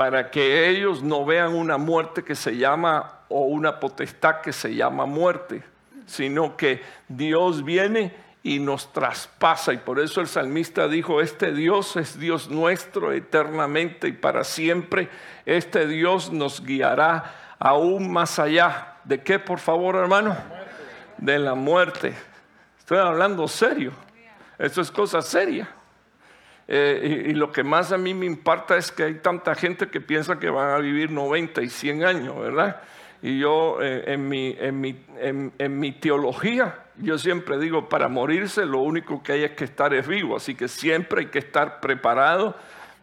[0.00, 4.74] Para que ellos no vean una muerte que se llama o una potestad que se
[4.74, 5.62] llama muerte,
[6.06, 9.74] sino que Dios viene y nos traspasa.
[9.74, 15.10] Y por eso el salmista dijo, este Dios es Dios nuestro eternamente y para siempre.
[15.44, 18.94] Este Dios nos guiará aún más allá.
[19.04, 20.34] ¿De qué, por favor, hermano?
[21.18, 22.14] De la muerte.
[22.78, 23.92] Estoy hablando serio.
[24.58, 25.68] Esto es cosa seria.
[26.72, 30.00] Eh, y, lo que más a mí me impacta es que hay tanta gente que
[30.00, 32.80] piensa que van a vivir 90 y 100 años, ¿verdad?
[33.22, 39.42] Y yo eh, en, mi, teología, yo siempre digo, para morirse lo único que hay
[39.42, 42.54] es que estar es vivo, así que siempre hay que estar preparado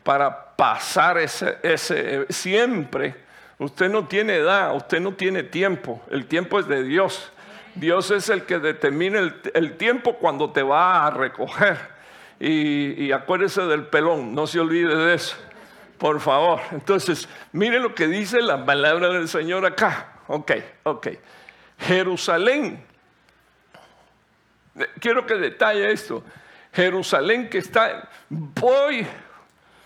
[0.01, 3.15] para pasar ese, ese, siempre.
[3.59, 7.33] Usted no tiene edad, usted no tiene tiempo, el tiempo es de Dios.
[7.75, 9.19] Dios es el que determina
[9.53, 11.96] el tiempo cuando te va a recoger.
[12.39, 15.35] Y, acuérdese del pelón, no se olvide de eso.
[15.97, 16.59] Por favor.
[16.71, 20.19] Entonces, mire lo que dice la palabra del Señor acá.
[20.27, 20.51] Ok,
[20.83, 21.07] ok.
[21.79, 22.83] Jerusalén.
[24.99, 26.23] Quiero que detalle esto.
[26.71, 29.07] Jerusalén que está, voy,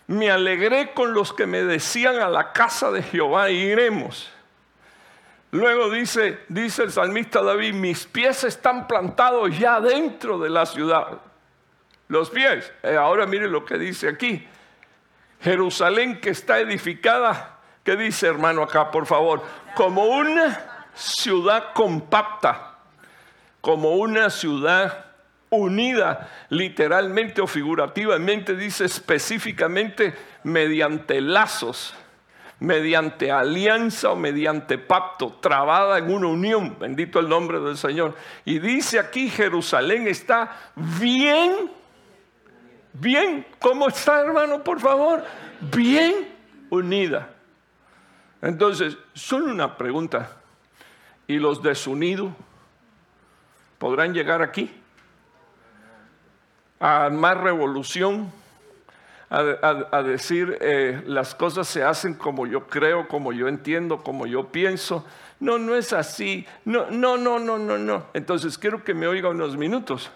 [0.08, 4.30] me alegré con los que me decían a la casa de Jehová iremos.
[5.52, 11.20] Luego dice, dice el salmista David, mis pies están plantados ya dentro de la ciudad.
[12.12, 12.70] Los pies.
[12.84, 14.46] Eh, ahora mire lo que dice aquí.
[15.40, 19.42] Jerusalén que está edificada, ¿qué dice hermano acá, por favor?
[19.76, 22.76] Como una ciudad compacta,
[23.62, 25.06] como una ciudad
[25.52, 31.94] unida, literalmente o figurativamente, dice específicamente mediante lazos,
[32.60, 38.18] mediante alianza o mediante pacto, trabada en una unión, bendito el nombre del Señor.
[38.44, 41.80] Y dice aquí, Jerusalén está bien,
[42.94, 45.24] bien, ¿cómo está hermano, por favor?
[45.60, 46.30] Bien
[46.70, 47.30] unida.
[48.42, 50.38] Entonces, solo una pregunta.
[51.28, 52.34] ¿Y los desunidos
[53.78, 54.72] podrán llegar aquí?
[56.80, 58.32] A más revolución,
[59.30, 64.48] a, decir eh, las cosas se hacen como yo creo, como yo entiendo, como yo
[64.52, 65.06] pienso.
[65.40, 66.46] No, no es así.
[66.66, 68.08] No, no, no, no, no, no.
[68.14, 70.12] Entonces quiero que me oiga unos minutos.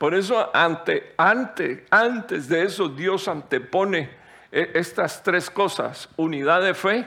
[0.00, 4.08] Por eso ante, ante, antes de eso Dios antepone
[4.50, 7.06] eh, estas tres cosas, unidad de fe,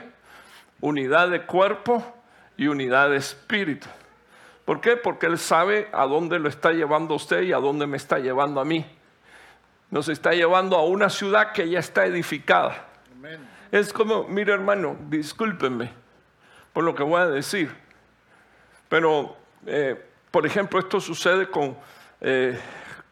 [0.80, 2.04] unidad de cuerpo
[2.56, 3.88] y unidad de espíritu.
[4.64, 4.96] ¿Por qué?
[4.96, 8.60] Porque Él sabe a dónde lo está llevando usted y a dónde me está llevando
[8.60, 8.86] a mí.
[9.90, 12.86] Nos está llevando a una ciudad que ya está edificada.
[13.72, 15.90] Es como, mire hermano, discúlpenme
[16.72, 17.74] por lo que voy a decir,
[18.88, 21.76] pero, eh, por ejemplo, esto sucede con,
[22.20, 22.56] eh,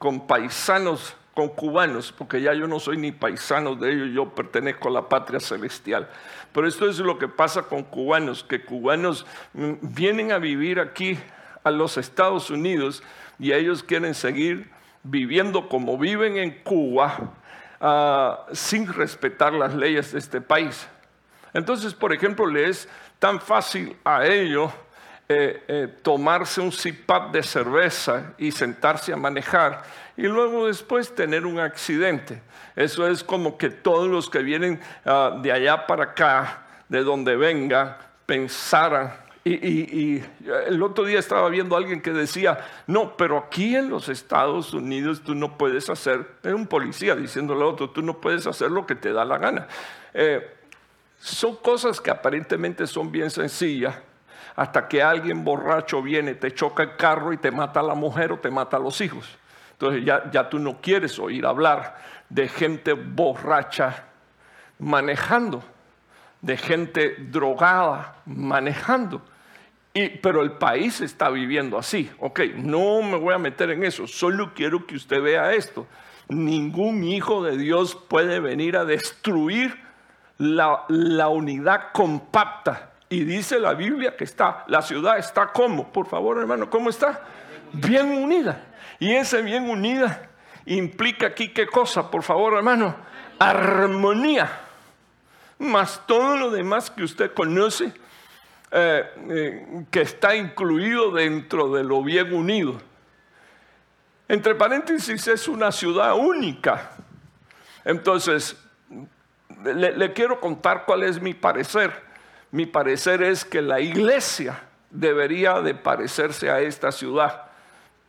[0.03, 4.89] con paisanos con cubanos, porque ya yo no soy ni paisano de ellos, yo pertenezco
[4.89, 6.11] a la patria celestial.
[6.53, 11.17] Pero esto es lo que pasa con cubanos, que cubanos mm, vienen a vivir aquí
[11.63, 13.01] a los Estados Unidos
[13.39, 14.73] y ellos quieren seguir
[15.05, 17.35] viviendo como viven en Cuba
[17.81, 20.89] ah, sin respetar las leyes de este país.
[21.55, 22.89] Entonces, por ejemplo, le es
[23.21, 24.73] tan fácil a ellos
[25.35, 29.83] eh, eh, tomarse un cipap de cerveza y sentarse a manejar
[30.17, 32.43] y luego después tener un accidente.
[32.77, 37.37] Eso es como que todos los que vienen ah, de allá para acá, de donde
[37.37, 39.15] venga, pensaran.
[39.45, 40.23] Y,
[40.67, 44.75] el otro día estaba viendo a alguien que decía, no, pero aquí en los Estados
[44.75, 48.71] Unidos tú no puedes hacer, es un policía diciéndole a otro, tú no puedes hacer
[48.71, 49.67] lo que te da la gana.
[50.15, 50.47] Eh,
[51.19, 53.97] son cosas que aparentemente son bien sencillas,
[54.57, 58.33] hasta que alguien borracho viene, te choca el carro y te mata a la mujer
[58.33, 59.27] o te mata a los hijos.
[59.73, 61.97] Entonces ya, ya tú no quieres oír hablar
[62.29, 64.05] de gente borracha
[64.79, 65.63] manejando,
[66.41, 69.23] de gente drogada manejando.
[69.95, 72.11] Y, pero el país está viviendo así.
[72.19, 75.87] Ok, no me voy a meter en eso, solo quiero que usted vea esto.
[76.29, 79.79] Ningún hijo de Dios puede venir a destruir
[80.39, 82.92] la, la unidad compacta.
[83.13, 87.21] Y dice la Biblia que está, la ciudad está como, por favor hermano, ¿cómo está?
[87.71, 88.65] Bien unida.
[88.99, 90.31] Y ese bien unida
[90.65, 92.97] implica aquí qué cosa, por favor, hermano,
[93.39, 94.51] armonía.
[95.59, 97.93] Más todo lo demás que usted conoce,
[98.71, 102.81] eh, eh, que está incluido dentro de lo bien unido.
[104.27, 106.93] Entre paréntesis, es una ciudad única.
[107.85, 108.57] Entonces,
[109.65, 112.11] le, le quiero contar cuál es mi parecer.
[112.53, 117.47] Mi parecer es que la iglesia debería de parecerse a esta ciudad.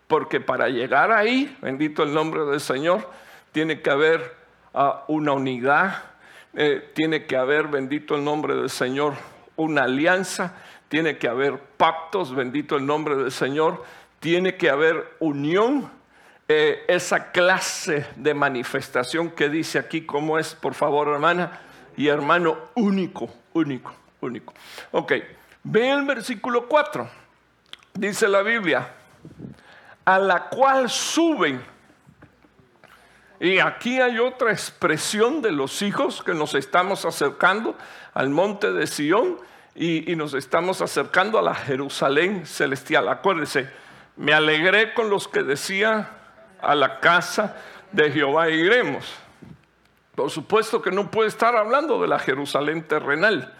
[0.07, 3.09] Porque para llegar ahí, bendito el nombre del Señor,
[3.51, 4.35] tiene que haber
[4.73, 6.03] ah, una unidad,
[6.53, 9.13] eh, tiene que haber, bendito el nombre del Señor,
[9.55, 10.55] una alianza,
[10.89, 13.83] tiene que haber pactos, bendito el nombre del Señor,
[14.19, 15.89] tiene que haber unión,
[16.49, 21.61] eh, esa clase de manifestación que dice aquí, ¿cómo es, por favor, hermana?
[21.95, 24.53] Y hermano, único, único, único.
[24.91, 25.13] Ok,
[25.63, 27.09] ve el versículo 4,
[27.93, 28.87] dice la Biblia
[30.05, 31.63] a la cual suben.
[33.39, 37.75] Y aquí hay otra expresión de los hijos que nos estamos acercando
[38.13, 39.37] al monte de Sión
[39.75, 43.09] y, nos estamos acercando a la Jerusalén celestial.
[43.09, 43.69] Acuérdense,
[44.15, 46.07] me alegré con los que decían
[46.61, 47.57] a la casa
[47.91, 49.13] de Jehová iremos.
[50.15, 53.53] Por supuesto que no puede estar hablando de la Jerusalén terrenal.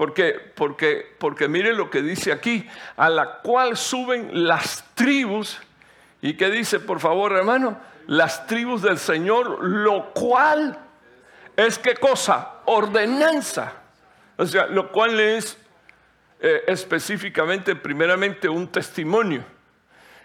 [0.00, 5.60] Porque, porque, porque mire lo que dice aquí, a la cual suben las tribus
[6.22, 7.78] ¿Y qué dice, por favor, hermano?
[8.06, 10.78] Las tribus del Señor, lo cual
[11.54, 12.60] es qué cosa?
[12.64, 13.74] Ordenanza.
[14.38, 15.58] O sea, lo cual es
[16.40, 19.44] eh, específicamente, primeramente, un testimonio.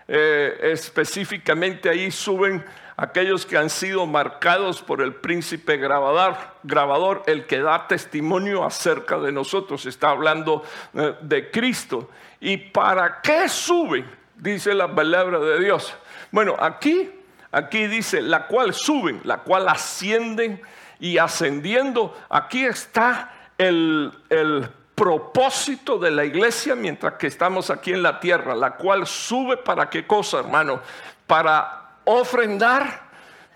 [0.07, 2.63] Eh, específicamente ahí suben
[2.97, 9.31] aquellos que han sido marcados por el príncipe grabador, el que da testimonio acerca de
[9.31, 9.85] nosotros.
[9.85, 12.09] Está hablando eh, de Cristo.
[12.39, 14.05] ¿Y para qué suben?
[14.37, 15.93] dice la palabra de Dios.
[16.31, 17.09] Bueno, aquí,
[17.51, 20.61] aquí dice, la cual suben, la cual ascienden
[20.99, 22.17] y ascendiendo.
[22.29, 28.55] Aquí está el, el propósito de la iglesia mientras que estamos aquí en la tierra,
[28.55, 30.81] la cual sube para qué cosa, hermano?
[31.27, 33.05] Para ofrendar,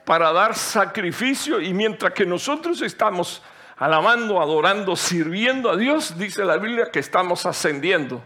[0.10, 3.44] para dar sacrificio y mientras que nosotros estamos
[3.78, 8.24] alabando, adorando, sirviendo a Dios, dice la Biblia que estamos ascendiendo.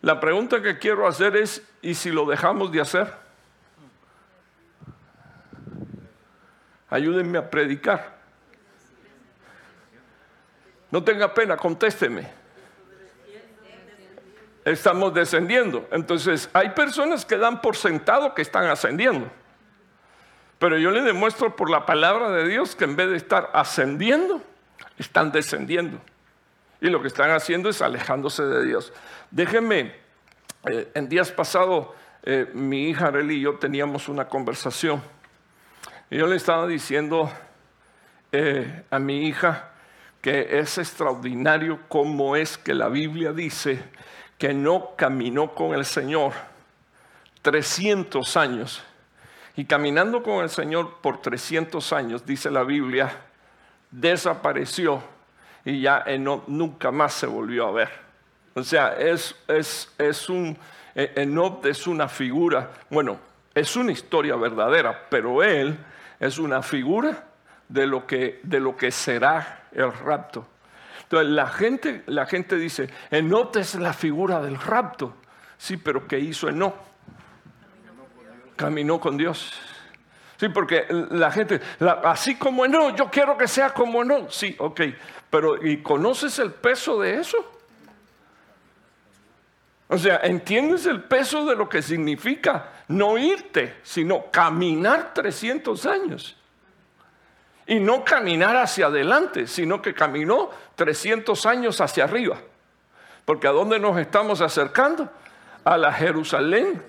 [0.00, 3.14] La pregunta que quiero hacer es, ¿y si lo dejamos de hacer?
[6.90, 8.18] Ayúdenme a predicar.
[10.90, 12.28] No tenga pena, contésteme.
[14.64, 15.88] Estamos descendiendo.
[15.92, 19.30] Entonces, hay personas que dan por sentado que están ascendiendo.
[20.62, 24.40] Pero yo le demuestro por la palabra de Dios que en vez de estar ascendiendo,
[24.96, 25.98] están descendiendo.
[26.80, 28.92] Y lo que están haciendo es alejándose de Dios.
[29.32, 29.92] Déjenme,
[30.70, 31.88] eh, en días pasados,
[32.22, 35.02] eh, mi hija Arely y yo teníamos una conversación.
[36.08, 37.28] Y yo le estaba diciendo
[38.30, 39.72] eh, a mi hija
[40.20, 43.82] que es extraordinario cómo es que la Biblia dice
[44.38, 46.34] que no caminó con el Señor
[47.42, 48.84] 300 años.
[49.56, 53.12] Y caminando con el Señor por 300 años, dice la Biblia,
[53.90, 55.02] desapareció
[55.64, 57.90] y ya nunca más se volvió a ver.
[58.54, 60.56] O sea, es, es, es un,
[60.94, 63.18] e, Enoch es una figura, bueno,
[63.54, 65.78] es una historia verdadera, pero él
[66.18, 67.24] es una figura
[67.68, 70.46] de lo que, de lo que será el rapto.
[71.02, 75.14] Entonces la gente, la gente dice, Enoch es la figura del rapto.
[75.58, 76.74] Sí, pero ¿qué hizo Enoch?
[78.62, 79.52] Caminó con Dios.
[80.38, 81.60] Sí, porque la gente,
[82.04, 84.30] así como no, yo quiero que sea como no.
[84.30, 84.80] Sí, ok,
[85.30, 87.36] pero ¿y conoces el peso de eso?
[89.88, 96.36] O sea, ¿entiendes el peso de lo que significa no irte, sino caminar 300 años?
[97.66, 102.38] Y no caminar hacia adelante, sino que caminó 300 años hacia arriba.
[103.24, 105.08] Porque ¿a dónde nos estamos acercando?
[105.62, 106.82] A la Jerusalén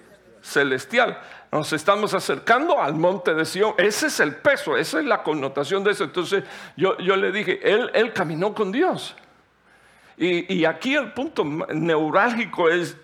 [0.44, 1.20] celestial.
[1.54, 3.76] Nos estamos acercando al monte de Sión.
[3.78, 6.04] Ese es el peso, esa es la connotación de eso.
[6.04, 6.44] Entonces
[6.76, 9.16] yo, yo le dije, él, él caminó con Dios.
[10.18, 12.98] Y, y aquí el punto neurálgico es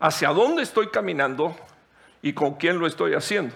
[0.00, 1.54] hacia dónde estoy caminando
[2.22, 3.54] y con quién lo estoy haciendo.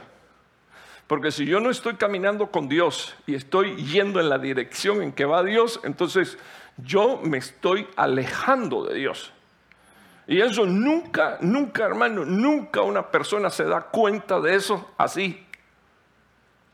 [1.06, 5.12] Porque si yo no estoy caminando con Dios y estoy yendo en la dirección en
[5.12, 6.36] que va Dios, entonces
[6.76, 9.32] yo me estoy alejando de Dios.
[10.26, 15.46] Y eso nunca, nunca, hermano, nunca una persona se da cuenta de eso así,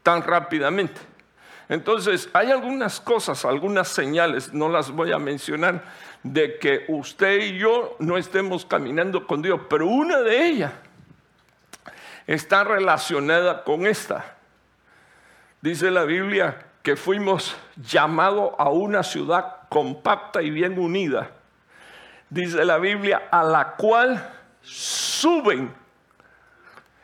[0.02, 1.00] tan rápidamente.
[1.68, 5.84] Entonces, hay algunas cosas, algunas señales, no las voy a mencionar,
[6.22, 10.72] de que usted y yo no estemos caminando con Dios, pero una de ellas
[12.26, 14.36] está relacionada con esta.
[15.60, 21.30] Dice la Biblia que fuimos llamados a una ciudad compacta y bien unida
[22.32, 24.30] dice la Biblia, a la cual
[24.62, 25.74] suben.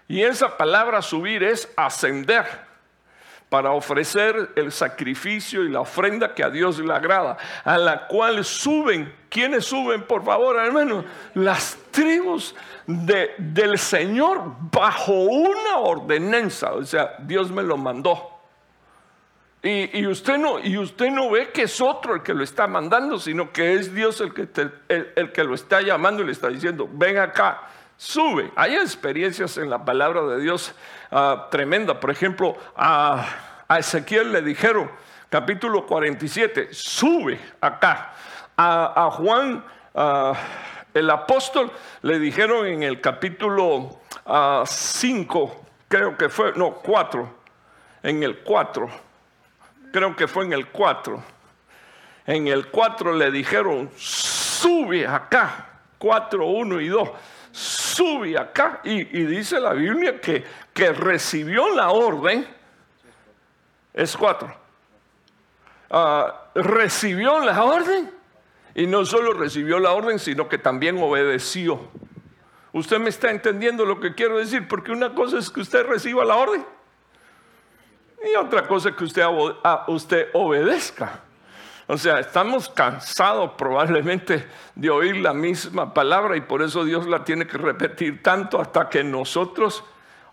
[0.06, 2.46] Y esa palabra subir es ascender
[3.50, 8.44] para ofrecer el sacrificio y la ofrenda que a Dios le agrada, a la cual
[8.44, 9.14] suben.
[9.28, 11.04] ¿Quiénes suben, por favor, hermano?
[11.34, 12.54] Las tribus
[12.86, 16.72] del Señor bajo una ordenanza.
[16.72, 18.37] O sea, Dios me lo mandó.
[19.60, 23.18] Y, usted no, y usted no ve que es otro el que lo está mandando,
[23.18, 24.48] sino que es Dios el que,
[24.88, 27.62] el, que lo está llamando y le está diciendo, ven acá,
[27.96, 28.52] sube.
[28.54, 30.72] Hay experiencias en la palabra de Dios
[31.10, 31.98] uh, tremenda.
[31.98, 33.26] Por ejemplo, a,
[33.76, 34.88] Ezequiel le dijeron,
[35.28, 38.12] capítulo 47, sube acá.
[38.56, 40.34] A, Juan, uh,
[40.94, 43.98] el apóstol, le dijeron en el capítulo
[44.64, 45.50] 5, uh,
[45.88, 47.34] creo que fue, no, 4,
[48.04, 49.07] en el 4
[49.92, 51.22] creo que fue en el 4.
[52.26, 57.08] En el 4 le dijeron, sube acá, 4, 1 y 2,
[57.52, 58.80] sube acá.
[58.84, 62.46] Y, dice la Biblia que, que recibió la orden,
[63.94, 64.54] es 4,
[65.90, 68.10] ah, recibió la orden
[68.74, 71.80] y no solo recibió la orden, sino que también obedeció.
[72.72, 76.24] Usted me está entendiendo lo que quiero decir, porque una cosa es que usted reciba
[76.24, 76.64] la orden
[78.22, 79.24] y otra cosa que usted,
[79.86, 81.20] usted obedezca.
[81.86, 87.24] O sea, estamos cansados probablemente de oír la misma palabra y por eso Dios la
[87.24, 89.82] tiene que repetir tanto hasta que nosotros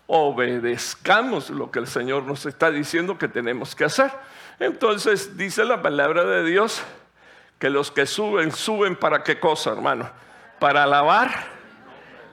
[0.06, 4.10] obedezcamos lo que el Señor nos está diciendo que tenemos que hacer.
[4.60, 6.82] Entonces dice la palabra de Dios
[7.58, 10.10] que los que suben, suben para qué cosa, hermano?
[10.58, 11.30] Para alabar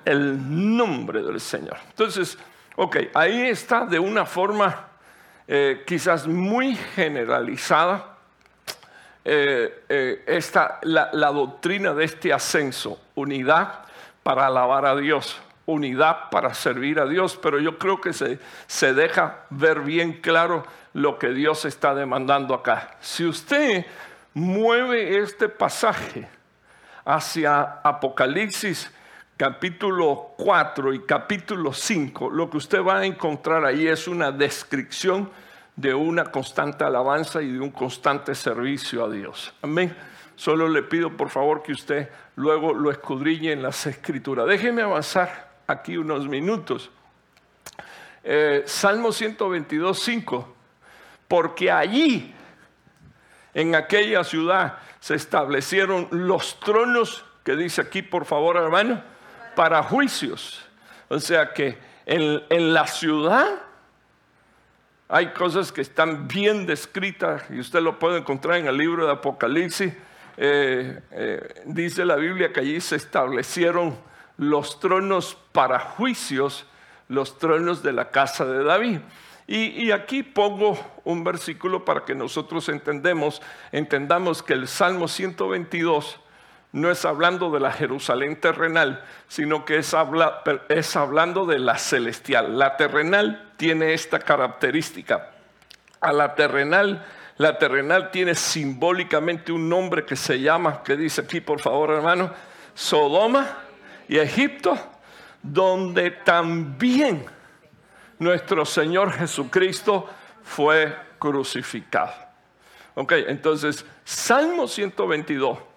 [0.03, 1.77] el nombre del Señor.
[1.89, 2.37] Entonces,
[2.75, 4.89] ok, ahí está de una forma
[5.47, 8.17] eh, quizás muy generalizada
[9.25, 10.41] eh, eh,
[10.83, 13.85] la, doctrina de este ascenso, unidad
[14.21, 18.93] para alabar a Dios, unidad para servir a Dios, pero yo creo que se, se
[18.93, 22.97] deja ver bien claro lo que Dios está demandando acá.
[22.99, 23.85] Si usted
[24.33, 26.27] mueve este pasaje
[27.05, 28.91] hacia Apocalipsis
[29.43, 35.29] capítulo 4 y capítulo 5, lo que usted va a encontrar ahí es una descripción
[35.75, 39.53] de una constante alabanza y de un constante servicio a Dios.
[39.61, 39.93] Amén.
[40.37, 44.47] Solo le pido por favor que usted luego lo escudriñe en las escrituras.
[44.47, 46.89] Déjeme avanzar aquí unos minutos.
[48.23, 50.55] Eh, Salmo 122, 5.
[51.27, 52.33] Porque allí,
[53.53, 59.11] en aquella ciudad, se establecieron los tronos, que dice aquí por favor hermano,
[59.55, 60.63] para juicios.
[61.09, 63.47] O sea que en, la ciudad
[65.07, 69.11] hay cosas que están bien descritas y usted lo puede encontrar en el libro de
[69.11, 69.93] Apocalipsis.
[70.37, 73.95] Eh, eh, dice la Biblia que allí se establecieron
[74.37, 76.65] los tronos para juicios,
[77.07, 78.99] los tronos de la casa de David.
[79.45, 83.41] Y, y, aquí pongo un versículo para que nosotros entendemos,
[83.73, 86.17] entendamos que el Salmo 122
[86.73, 89.95] no es hablando de la Jerusalén terrenal, sino que es,
[90.69, 92.57] es hablando de la celestial.
[92.57, 95.29] La terrenal tiene esta característica.
[96.01, 97.05] A la terrenal,
[97.37, 102.31] la terrenal tiene simbólicamente un nombre que se llama, que dice aquí por favor hermano,
[102.73, 103.59] Sodoma
[104.07, 104.75] y Egipto,
[105.43, 107.23] donde también
[108.17, 110.09] nuestro Señor Jesucristo
[110.41, 112.13] fue crucificado.
[112.95, 115.72] Ok, entonces, Salmo 122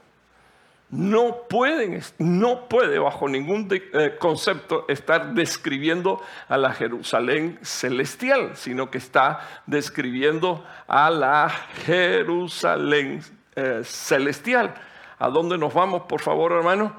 [0.97, 8.91] no pueden, no puede bajo ningún eh, concepto estar describiendo a la Jerusalén celestial, sino
[8.91, 11.51] que está describiendo a la
[11.85, 13.23] Jerusalén
[13.55, 14.75] eh, celestial.
[15.19, 16.97] ¿A dónde nos vamos, por favor, hermano?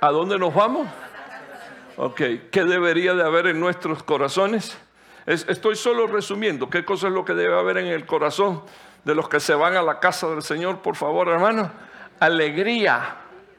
[0.00, 0.86] ¿A dónde nos vamos?
[1.96, 2.20] Ok,
[2.52, 4.78] ¿qué debería de haber en nuestros corazones?
[5.26, 8.62] estoy solo resumiendo, ¿qué cosa es lo que debe haber en el corazón
[9.04, 11.70] de los que se van a la casa del Señor, por favor, hermano?
[12.20, 13.16] alegría,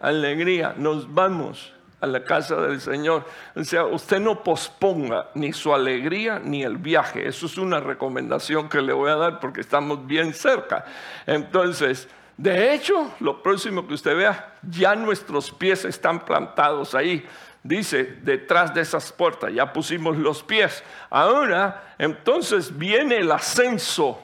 [0.08, 3.26] alegría, nos vamos a la casa del Señor.
[3.56, 7.28] O sea, usted no posponga ni su alegría ni el viaje.
[7.28, 10.86] Eso es una recomendación que le voy a dar porque estamos bien cerca.
[11.26, 17.26] Entonces, de hecho, lo próximo que usted vea, ya nuestros pies están plantados ahí.
[17.64, 20.84] Dice, detrás de esas puertas, ya pusimos los pies.
[21.10, 24.22] Ahora, entonces viene el ascenso.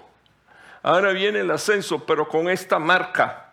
[0.83, 3.50] Ahora viene el ascenso, pero con esta marca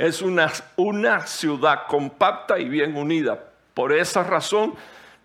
[0.00, 3.38] es una, una ciudad compacta y bien unida.
[3.74, 4.74] Por esa razón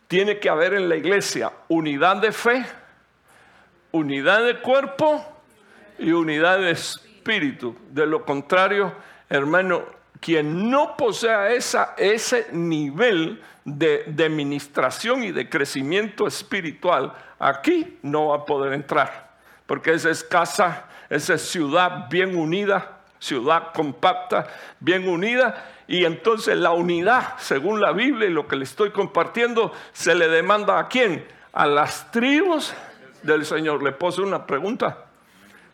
[0.09, 2.65] tiene que haber en la iglesia unidad de fe,
[3.93, 5.25] unidad de cuerpo
[5.97, 7.73] y unidad de espíritu.
[7.89, 8.93] De lo contrario,
[9.29, 9.85] hermano,
[10.19, 18.27] quien no posea esa, ese nivel de, de administración y de crecimiento espiritual, aquí no
[18.27, 19.37] va a poder entrar.
[19.67, 22.94] Porque esa es casa, esa es ciudad bien unida,
[23.25, 24.47] ciudad compacta,
[24.79, 25.65] bien unida.
[25.87, 30.27] Y entonces la unidad, según la Biblia y lo que le estoy compartiendo, se le
[30.27, 31.25] demanda a quién?
[31.53, 32.73] A las tribus
[33.23, 33.83] del Señor.
[33.83, 35.05] Le puse una pregunta.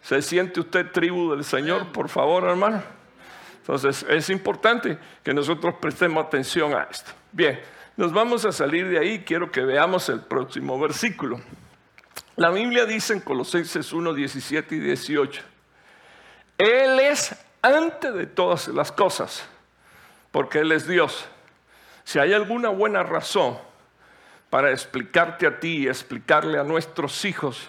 [0.02, 2.82] ¿Se siente usted tribu del Señor, por favor, hermano?
[3.60, 7.12] Entonces es importante que nosotros prestemos atención a esto.
[7.32, 7.60] Bien,
[7.96, 9.20] nos vamos a salir de ahí.
[9.20, 11.40] Quiero que veamos el próximo versículo.
[12.36, 15.44] La Biblia dice en Colosenses 1, 17 y 18.
[16.62, 19.44] Él es antes de todas las cosas,
[20.32, 21.26] porque Él es Dios.
[22.04, 23.58] Si hay alguna buena razón
[24.52, 27.68] para explicarte a ti y explicarle a nuestros hijos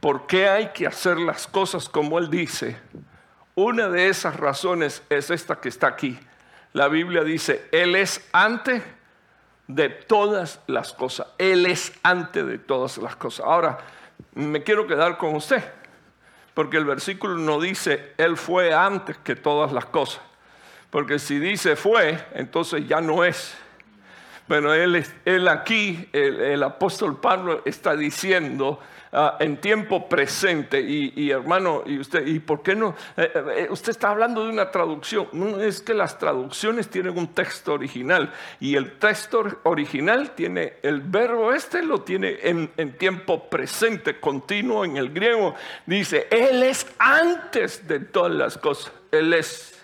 [0.00, 2.76] por qué hay que hacer las cosas como Él dice,
[3.54, 6.18] una de esas razones es esta que está aquí.
[6.72, 8.82] La Biblia dice, Él es antes
[9.68, 11.28] de todas las cosas.
[11.38, 13.46] Él es antes de todas las cosas.
[13.46, 13.78] Ahora,
[14.34, 15.62] me quiero quedar con usted
[16.58, 20.20] porque el versículo no dice, Él fue antes que todas las cosas.
[20.90, 23.56] Porque si dice fue, entonces ya no es.
[24.48, 28.80] Pero él, él aquí, el, apóstol Pablo está diciendo
[29.12, 32.94] ah, en tiempo presente, y, hermano, y usted, ¿y por qué no?
[33.16, 35.28] Eh, eh, usted está hablando de una traducción.
[35.32, 41.00] No es que las traducciones tienen un texto original, y el texto original tiene el
[41.00, 45.54] verbo este, lo tiene en, en tiempo presente, continuo en el griego.
[45.86, 48.92] Dice, Él es antes de todas las cosas.
[49.10, 49.74] Él es.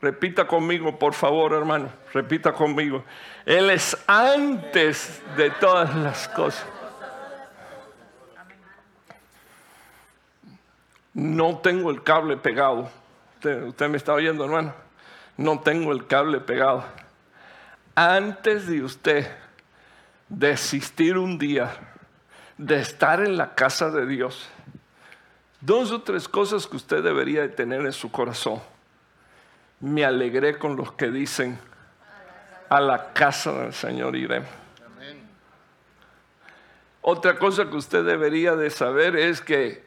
[0.00, 1.88] Repita conmigo, por favor, hermano.
[2.12, 3.04] Repita conmigo.
[3.46, 6.66] Él es antes de todas las cosas.
[11.14, 12.90] No tengo el cable pegado.
[13.36, 14.74] Usted, me está oyendo, hermano.
[15.36, 16.84] No tengo el cable pegado.
[17.94, 19.30] Antes de usted
[20.28, 21.72] desistir un día
[22.58, 24.48] de estar en la casa de Dios,
[25.64, 28.60] Dos o tres cosas que usted debería de tener en su corazón.
[29.80, 31.58] Me alegré con los que dicen,
[32.68, 34.50] a la casa del Señor iremos.
[37.00, 39.86] Otra cosa que usted debería de saber es que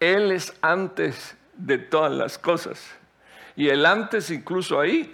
[0.00, 2.84] Él es antes de todas las cosas.
[3.56, 5.12] Y el antes incluso ahí,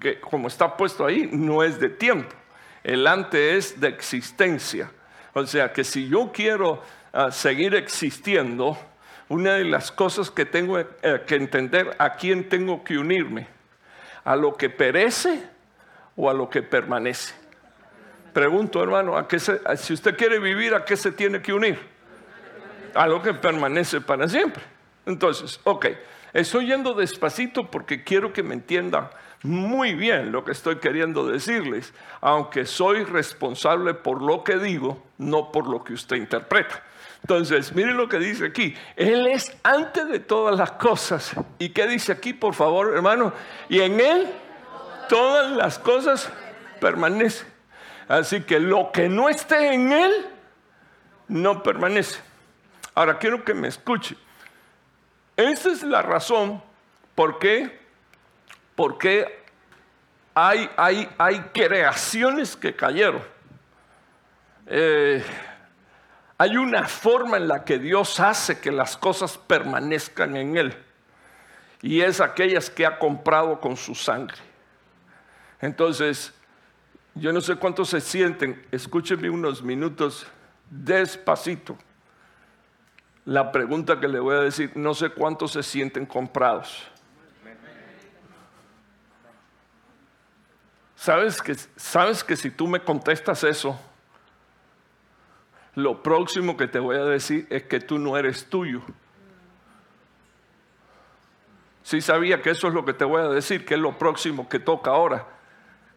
[0.00, 2.34] que como está puesto ahí, no es de tiempo.
[2.82, 4.90] El antes es de existencia.
[5.32, 6.82] O sea que si yo quiero
[7.12, 8.76] ah, seguir existiendo,
[9.28, 10.86] una de las cosas que tengo eh,
[11.26, 13.46] que entender a quién tengo que unirme,
[14.24, 15.42] a lo que perece
[16.16, 17.34] o a lo que permanece.
[18.32, 21.78] Pregunto, hermano, ¿a qué si usted quiere vivir, ¿a qué se tiene que unir?
[22.94, 24.62] A lo que permanece para siempre.
[25.06, 25.86] Entonces, ok,
[26.32, 29.08] estoy yendo despacito porque quiero que me entiendan
[29.42, 31.92] muy bien lo que estoy queriendo decirles,
[32.22, 36.82] aunque soy responsable por lo que digo, no por lo que usted interpreta.
[37.20, 38.74] Entonces, miren lo que dice aquí.
[38.96, 41.34] Él es antes de todas las cosas.
[41.58, 43.32] ¿Y qué dice aquí, por favor, hermano?
[43.68, 44.28] Y en Él
[45.08, 46.30] todas las cosas
[46.80, 47.46] permanecen.
[48.08, 50.12] Así que lo que no esté en Él
[51.28, 52.20] no permanece.
[52.94, 54.16] Ahora quiero que me escuche.
[55.36, 56.62] Esa es la razón
[57.14, 57.80] por qué,
[60.34, 63.22] hay, hay, hay creaciones que cayeron.
[64.66, 65.24] Eh,
[66.38, 70.76] hay una forma en la que Dios hace que las cosas permanezcan en Él.
[71.82, 74.38] Y es aquellas que ha comprado con su sangre.
[75.60, 76.32] Entonces,
[77.14, 80.26] yo no sé cuántos se sienten, escúchenme unos minutos
[80.68, 81.78] despacito.
[83.24, 86.86] La pregunta que le voy a decir, no sé cuántos se sienten comprados.
[90.96, 93.78] ¿Sabes que, sabes que si tú me contestas eso,
[95.74, 98.80] lo próximo que te voy a decir es que tú no eres tuyo.
[101.82, 104.48] Sí sabía que eso es lo que te voy a decir, que es lo próximo
[104.48, 105.26] que toca ahora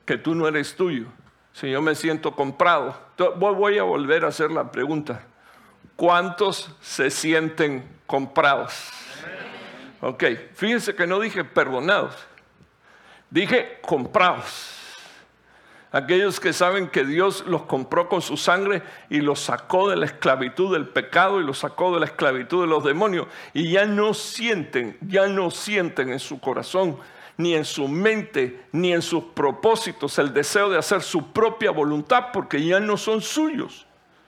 [0.08, 1.08] que tú no eres tuyo,
[1.52, 2.96] si yo me siento comprado.
[3.38, 5.27] Voy a volver a hacer la pregunta.
[5.96, 8.74] ¿Cuántos se sienten comprados?
[10.02, 10.24] Ok,
[10.54, 12.16] fíjense que no dije perdonados,
[13.30, 14.74] dije comprados.
[15.92, 20.06] Aquellos que saben que Dios los compró con su sangre y los sacó de la
[20.06, 24.14] esclavitud del pecado y los sacó de la esclavitud de los demonios y ya no
[24.14, 27.00] sienten, ya no sienten en su corazón
[27.38, 32.32] ni en su mente, ni en sus propósitos el deseo de hacer su propia voluntad,
[32.34, 33.86] porque ya no son suyos.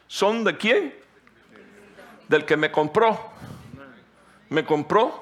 [0.07, 0.93] ¿Son de quién?
[2.29, 3.19] Del que me compró.
[4.47, 5.19] Me compró.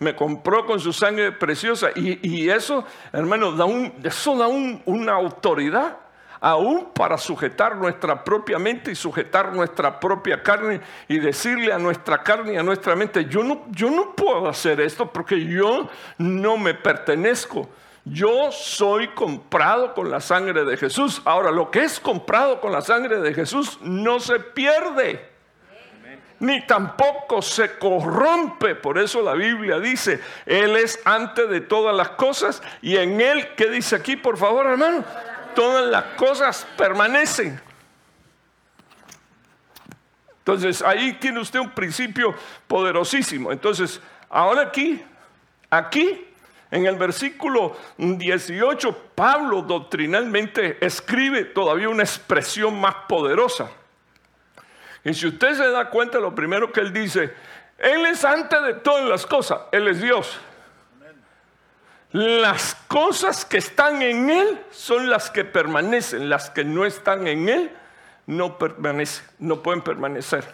[0.00, 1.90] Me compró con su sangre preciosa.
[1.94, 5.96] Y, eso, hermano, da un, eso da una autoridad
[6.40, 12.22] aún para sujetar nuestra propia mente y sujetar nuestra propia carne y decirle a nuestra
[12.22, 16.56] carne y a nuestra mente, yo no, yo no puedo hacer esto porque yo no
[16.56, 17.68] me pertenezco.
[18.04, 21.20] Yo soy comprado con la sangre de Jesús.
[21.26, 25.29] Ahora, lo que es comprado con la sangre de Jesús no se pierde
[26.40, 28.74] ni tampoco se corrompe.
[28.74, 33.54] Por eso la Biblia dice, Él es antes de todas las cosas y en Él,
[33.56, 35.04] ¿qué dice aquí, por favor, hermano?
[35.54, 37.60] todas las cosas permanecen.
[40.38, 42.34] Entonces ahí tiene usted un principio
[42.66, 43.52] poderosísimo.
[43.52, 45.02] Entonces, ahora aquí,
[45.68, 46.26] aquí,
[46.70, 53.70] en el versículo 18, Pablo doctrinalmente escribe todavía una expresión más poderosa.
[55.04, 57.34] Y si usted se da cuenta, lo primero que él dice,
[57.78, 60.38] Él es antes de todas las cosas, Él es Dios.
[62.12, 67.48] Las cosas que están en Él son las que permanecen, las que no están en
[67.48, 67.70] Él
[68.26, 70.44] no permanecen, no pueden permanecer.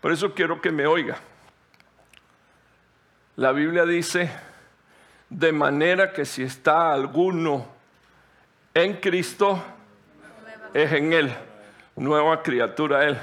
[0.00, 1.18] Por eso quiero que me oiga.
[3.36, 4.30] La Biblia dice,
[5.28, 7.66] de manera que si está alguno
[8.72, 9.62] en Cristo,
[10.72, 11.34] es en Él,
[11.96, 13.18] nueva criatura Él.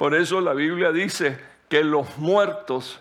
[0.00, 1.38] Por eso la Biblia dice
[1.68, 2.98] que los muertos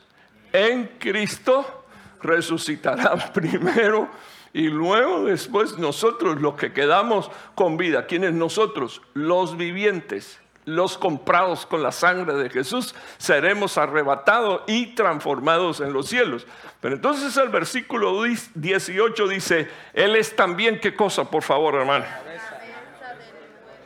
[0.52, 1.86] en Cristo
[2.22, 4.10] resucitará primero
[4.52, 8.06] y luego después nosotros los que quedamos con vida.
[8.06, 9.02] ¿Quiénes nosotros?
[9.14, 16.10] Los vivientes, los comprados con la sangre de Jesús, seremos arrebatados y transformados en los
[16.10, 16.46] cielos.
[16.82, 18.22] Pero entonces el versículo
[18.56, 22.04] 18 dice, Él es también qué cosa, por favor, hermano.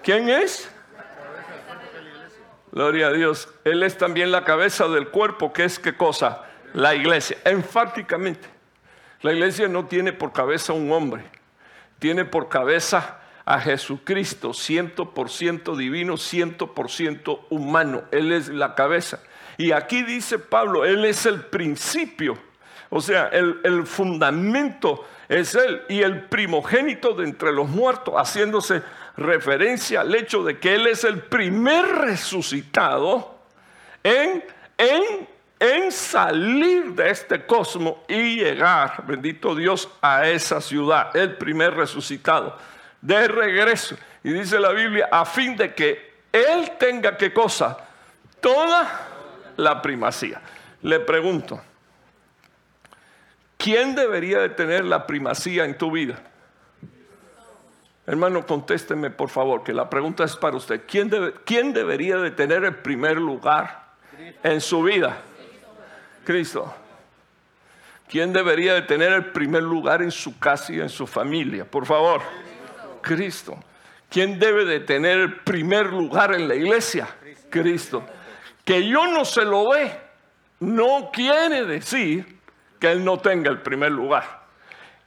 [0.02, 0.73] ¿Quién es?
[2.74, 3.48] Gloria a Dios.
[3.64, 6.44] Él es también la cabeza del cuerpo, que es qué cosa?
[6.74, 8.50] la iglesia, enfáticamente.
[9.22, 11.24] La iglesia no tiene por cabeza un hombre,
[12.00, 18.04] tiene por cabeza a Jesucristo, ciento por ciento divino, ciento por ciento humano.
[18.12, 19.22] Él es la cabeza.
[19.58, 22.38] Y aquí dice Pablo, Él es el principio,
[22.90, 28.82] o sea, el, el fundamento es Él y el primogénito de entre los muertos, haciéndose
[29.18, 33.40] referencia al hecho de que Él es el primer resucitado
[34.04, 34.44] en,
[34.78, 35.28] en,
[35.60, 42.58] en salir de este cosmos y llegar, bendito Dios, a esa ciudad, el primer resucitado,
[43.02, 43.96] de regreso.
[44.24, 47.78] Y dice la Biblia, a fin de que Él tenga qué cosa,
[48.40, 49.10] toda
[49.58, 50.42] la primacía.
[50.82, 51.62] Le pregunto,
[53.58, 56.20] ¿quién debería de tener la primacía en tu vida?
[58.06, 60.82] Hermano, contésteme por favor, que la pregunta es para usted.
[60.88, 61.10] ¿Quién,
[61.46, 63.86] ¿Quién, debería de tener el primer lugar
[64.44, 65.18] en su vida?
[66.26, 66.74] Cristo.
[68.10, 71.66] ¿Quién debería de tener el primer lugar en su casa y en su familia?
[71.66, 72.22] Por favor.
[73.02, 73.58] Cristo.
[74.10, 77.08] ¿Quién debe de tener el primer lugar en la iglesia?
[77.50, 78.04] Cristo.
[78.64, 79.92] Que yo no se lo ve,
[80.60, 82.40] no quiere decir
[82.80, 84.44] que Él no tenga el primer lugar.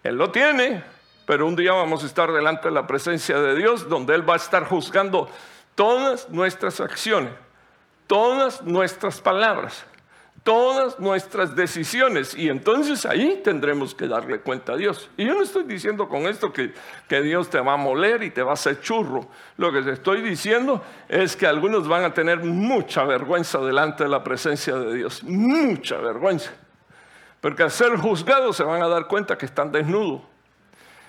[0.03, 0.83] Él lo tiene,
[1.27, 4.35] pero un día vamos a estar delante de la presencia de Dios, donde Él va
[4.35, 5.29] a estar juzgando
[5.75, 7.33] todas nuestras acciones,
[8.07, 9.85] todas nuestras palabras,
[10.45, 12.33] todas nuestras decisiones.
[12.37, 15.11] Y entonces ahí tendremos que darle cuenta a Dios.
[15.17, 16.73] Y yo no estoy diciendo con esto que,
[17.09, 19.27] que Dios te va a moler y te va a hacer churro.
[19.57, 24.11] Lo que te estoy diciendo es que algunos van a tener mucha vergüenza delante de
[24.11, 25.25] la presencia de Dios.
[25.25, 26.53] Mucha vergüenza.
[27.41, 30.23] Porque al ser juzgados se van a dar cuenta que están desnudos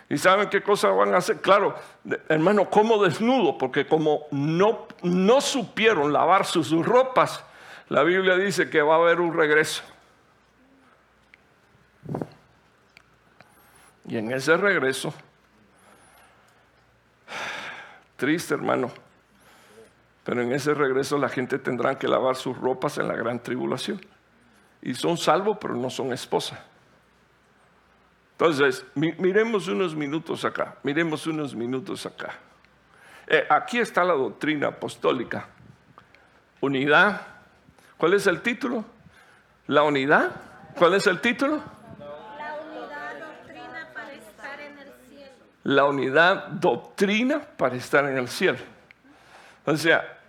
[0.10, 1.42] ¿Y saben qué cosa van a hacer?
[1.42, 1.76] Claro,
[2.30, 7.44] hermano, como desnudo, porque como no, no supieron lavar sus, ropas,
[7.90, 9.84] la Biblia dice que va a haber un regreso.
[14.08, 15.14] Y en ese regreso,
[18.16, 18.90] triste hermano,
[20.24, 24.00] pero en ese regreso la gente tendrá que lavar sus ropas en la gran tribulación.
[24.82, 26.60] Y son salvos, pero no son esposas.
[28.40, 32.36] Entonces, miremos unos minutos acá, miremos unos minutos acá.
[33.26, 35.48] Eh, aquí está la doctrina apostólica.
[36.62, 37.20] Unidad.
[37.98, 38.86] ¿Cuál es el título?
[39.66, 40.30] La unidad.
[40.78, 41.64] ¿Cuál es el título?
[41.98, 45.34] La unidad doctrina para estar en el cielo.
[45.64, 48.60] La unidad doctrina para estar en el cielo.
[49.66, 50.20] O sea,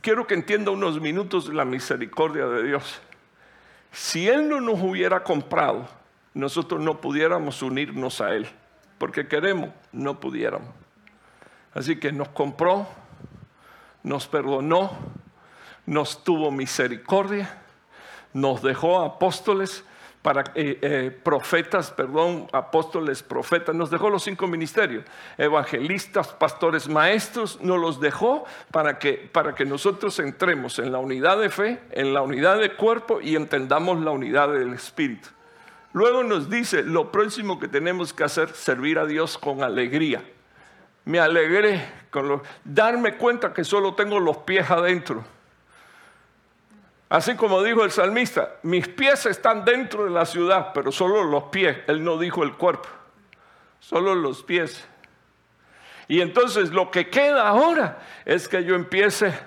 [0.00, 3.00] quiero que entienda unos minutos la misericordia de Dios.
[3.90, 5.88] Si Él no nos hubiera comprado,
[6.34, 8.48] nosotros no pudiéramos unirnos a Él,
[8.98, 10.68] porque queremos, no pudiéramos.
[11.74, 12.86] Así que nos compró,
[14.02, 14.90] nos perdonó,
[15.86, 17.62] nos tuvo misericordia,
[18.32, 19.84] nos dejó apóstoles,
[20.22, 25.04] para eh, eh, profetas, perdón, apóstoles, profetas, nos dejó los cinco ministerios,
[25.36, 31.38] evangelistas, pastores, maestros, nos los dejó para que, para que nosotros entremos en la unidad
[31.38, 35.28] de fe, en la unidad de cuerpo y entendamos la unidad del Espíritu.
[35.92, 40.22] Luego nos dice, lo próximo que tenemos que hacer, servir a Dios con alegría.
[41.04, 45.24] Me alegré con darme cuenta que solo tengo los pies adentro.
[47.10, 51.44] Así como dijo el salmista, mis pies están dentro de la ciudad, pero solo los
[51.44, 51.76] pies.
[51.86, 52.88] Él no dijo el cuerpo,
[53.80, 54.82] solo los pies.
[56.08, 59.38] Y entonces lo que queda ahora es que yo empiece,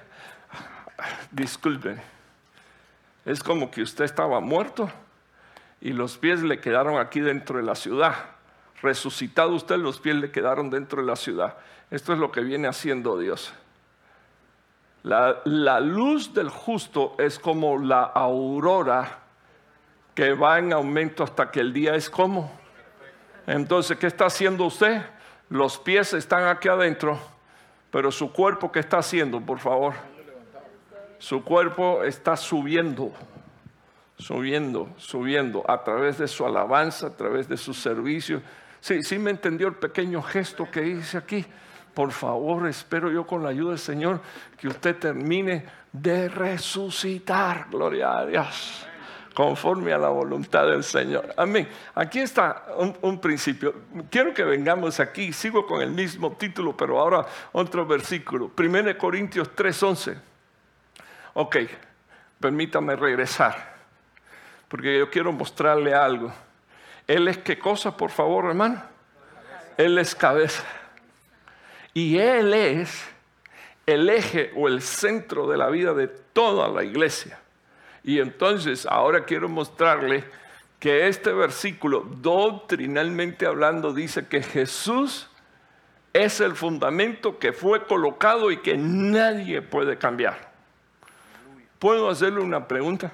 [1.32, 2.00] disculpen,
[3.26, 4.92] es como que usted estaba muerto
[5.82, 8.16] y los pies le quedaron aquí dentro de la ciudad.
[8.82, 11.56] Resucitado usted, los pies le quedaron dentro de la ciudad.
[11.92, 13.54] Esto es lo que viene haciendo Dios.
[15.04, 19.20] La, luz del justo es como la aurora
[20.16, 22.52] que va en aumento hasta que el día es como.
[23.46, 25.04] Entonces, ¿qué está haciendo usted?
[25.50, 27.20] Los pies están aquí adentro,
[27.92, 29.94] pero su cuerpo, ¿qué está haciendo, por favor?
[31.20, 33.12] Su cuerpo está subiendo
[34.18, 38.42] subiendo, subiendo, a través de su alabanza, a través de su servicio.
[38.80, 41.46] Sí, sí me entendió el pequeño gesto que hice aquí.
[41.94, 44.22] Por favor, espero yo con la ayuda del Señor
[44.58, 47.68] que usted termine de resucitar.
[47.70, 48.86] Gloria a Dios.
[49.34, 51.34] Conforme a la voluntad del Señor.
[51.36, 51.68] Amén.
[51.94, 52.68] Aquí está
[53.02, 53.74] un, principio.
[54.10, 55.34] Quiero que vengamos aquí.
[55.34, 58.52] Sigo con el mismo título, pero ahora otro versículo.
[58.58, 60.18] 1 Corintios 3:11.
[61.34, 61.58] Ok,
[62.40, 63.75] permítame regresar
[64.76, 66.34] porque yo quiero mostrarle algo.
[67.08, 68.84] Él es qué cosa, por favor, hermano?
[69.78, 70.66] Él es cabeza.
[71.94, 73.08] Y Él es
[73.86, 77.40] el eje o el centro de la vida de toda la iglesia.
[78.04, 80.26] Y entonces ahora quiero mostrarle
[80.78, 85.30] que este versículo, doctrinalmente hablando, dice que Jesús
[86.12, 90.52] es el fundamento que fue colocado y que nadie puede cambiar.
[91.80, 93.14] ¿Puedo hacerle una pregunta?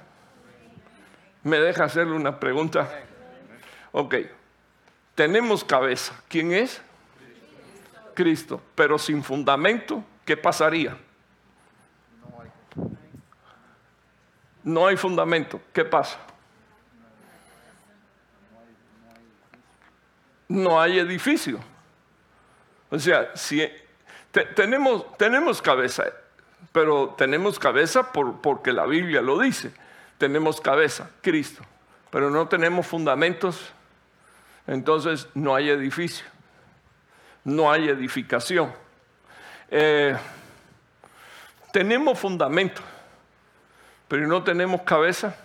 [1.43, 2.89] ¿Me deja hacerle una pregunta?
[3.91, 4.15] Ok,
[5.15, 6.13] tenemos cabeza.
[6.27, 6.81] ¿Quién es?
[8.13, 8.61] Cristo.
[8.75, 10.97] Pero sin fundamento, ¿qué pasaría?
[14.63, 15.59] No hay fundamento.
[15.73, 16.19] ¿Qué pasa?
[20.47, 21.59] No hay edificio.
[22.89, 23.65] O sea, si
[24.55, 26.03] tenemos, tenemos cabeza,
[26.71, 29.71] pero tenemos cabeza por, porque la Biblia lo dice.
[30.21, 31.63] Tenemos cabeza, Cristo,
[32.11, 33.73] pero no tenemos fundamentos,
[34.67, 36.27] entonces no hay edificio,
[37.43, 38.71] no hay edificación.
[39.71, 40.15] Eh,
[41.71, 42.83] tenemos fundamento,
[44.07, 45.35] pero no tenemos cabeza.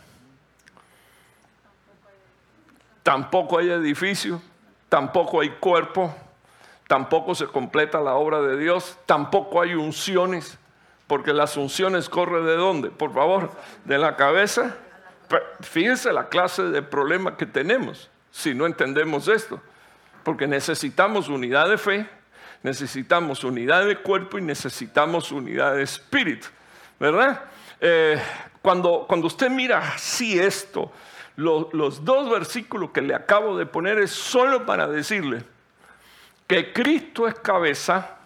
[3.03, 4.43] Tampoco hay edificio,
[4.91, 6.15] tampoco hay cuerpo,
[6.87, 10.59] tampoco se completa la obra de Dios, tampoco hay unciones,
[11.07, 12.91] porque las unciones corren de dónde?
[12.91, 13.51] Por favor,
[13.85, 14.77] de la cabeza.
[15.61, 19.63] Fíjense la clase de problema que tenemos si no entendemos esto,
[20.23, 22.07] porque necesitamos unidad de fe,
[22.63, 26.49] necesitamos unidad de cuerpo y necesitamos unidad de espíritu,
[27.01, 27.45] ¿verdad?
[27.81, 28.21] Eh,
[28.61, 30.93] cuando, cuando usted mira así esto,
[31.37, 35.43] los dos versículos que le acabo de poner es solo para decirle
[36.47, 38.19] que Cristo es cabeza,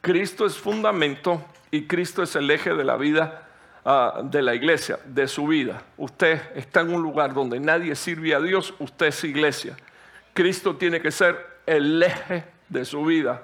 [0.00, 3.48] Cristo es fundamento y Cristo es el eje de la vida
[3.84, 5.82] ah, de la iglesia, de su vida.
[5.96, 9.74] Usted está en un lugar donde nadie sirve a Dios, usted es iglesia.
[10.34, 13.42] Cristo tiene que ser el eje de su vida.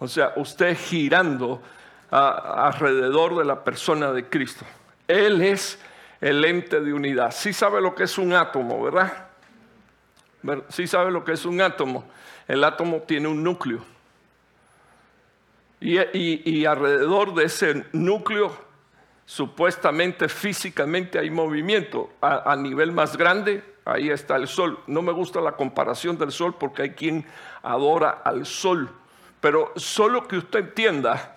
[0.00, 1.62] O sea, usted girando
[2.10, 4.64] ah, alrededor de la persona de Cristo.
[5.06, 5.78] Él es
[6.20, 7.30] el ente de unidad.
[7.30, 9.28] Sí sabe lo que es un átomo, ¿verdad?
[10.68, 12.04] Sí sabe lo que es un átomo.
[12.48, 13.84] El átomo tiene un núcleo.
[15.82, 18.56] Y, alrededor de ese núcleo,
[19.26, 22.10] supuestamente físicamente hay movimiento.
[22.20, 24.78] A, nivel más grande, ahí está el sol.
[24.86, 27.26] No me gusta la comparación del sol porque hay quien
[27.62, 28.90] adora al sol.
[29.40, 31.36] Pero solo que usted entienda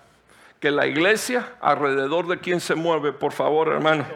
[0.60, 4.06] que la iglesia, alrededor de quien se mueve, por favor, hermano.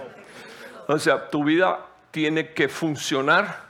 [0.87, 3.69] O sea, tu vida tiene que funcionar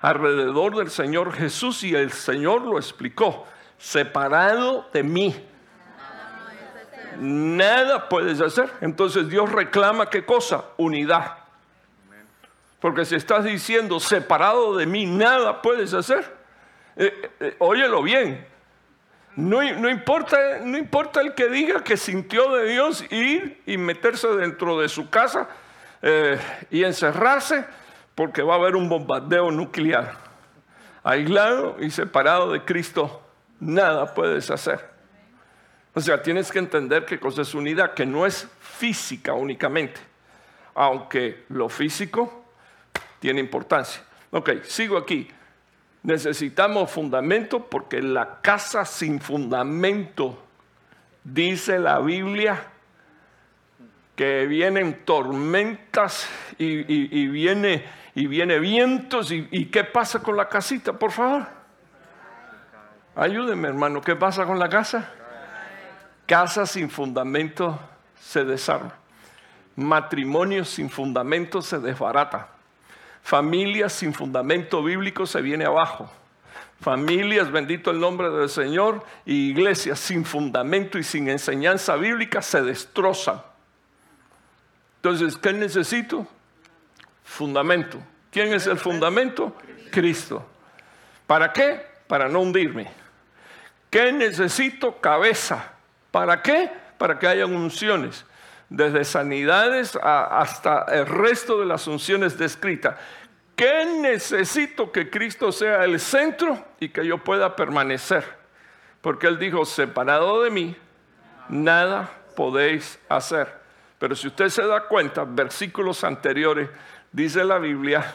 [0.00, 3.44] alrededor del Señor Jesús y el Señor lo explicó.
[3.78, 5.34] Separado de mí,
[7.18, 8.70] nada puedes hacer.
[8.80, 10.64] Entonces Dios reclama qué cosa?
[10.76, 11.38] Unidad.
[12.80, 16.36] Porque si estás diciendo separado de mí, nada puedes hacer.
[16.96, 18.46] Eh, eh, óyelo bien.
[19.36, 24.80] No, importa, no importa el que diga que sintió de Dios ir y meterse dentro
[24.80, 25.48] de su casa
[26.00, 26.40] eh,
[26.70, 27.66] y encerrarse,
[28.14, 30.14] porque va a haber un bombardeo nuclear.
[31.04, 33.22] Aislado y separado de Cristo,
[33.60, 34.95] nada puedes hacer.
[35.96, 39.98] O sea, tienes que entender que cosa es unidad, que no es física únicamente,
[40.74, 42.44] aunque lo físico
[43.18, 44.02] tiene importancia.
[44.30, 45.26] Ok, sigo aquí.
[46.02, 50.44] Necesitamos fundamento porque la casa sin fundamento,
[51.24, 52.62] dice la Biblia,
[54.16, 56.28] que vienen tormentas
[56.58, 59.32] y, viene, y viene vientos.
[59.32, 61.46] Y, ¿Y qué pasa con la casita, por favor?
[63.14, 65.14] Ayúdeme, hermano, ¿qué pasa con la casa?
[66.26, 67.78] Casa sin fundamento
[68.20, 68.94] se desarma.
[69.76, 72.48] Matrimonio sin fundamento se desbarata.
[73.22, 76.10] Familias sin fundamento bíblico se viene abajo.
[76.80, 82.62] Familias, bendito el nombre del Señor, y iglesias sin fundamento y sin enseñanza bíblica se
[82.62, 83.40] destrozan.
[84.96, 86.26] Entonces, ¿qué necesito?
[87.24, 87.98] Fundamento.
[88.30, 89.56] ¿Quién es el fundamento?
[89.90, 90.44] Cristo.
[91.26, 91.80] ¿Para qué?
[92.06, 92.90] Para no hundirme.
[93.90, 95.00] ¿Qué necesito?
[95.00, 95.75] Cabeza.
[96.16, 96.70] ¿Para qué?
[96.96, 98.24] Para que haya unciones,
[98.70, 102.96] desde sanidades hasta el resto de las unciones descritas.
[103.54, 108.24] ¿Qué necesito que Cristo sea el centro y que yo pueda permanecer?
[109.02, 110.74] Porque Él dijo, separado de mí,
[111.50, 113.52] nada podéis hacer.
[113.98, 116.70] Pero si usted se da cuenta, versículos anteriores,
[117.12, 118.14] dice la Biblia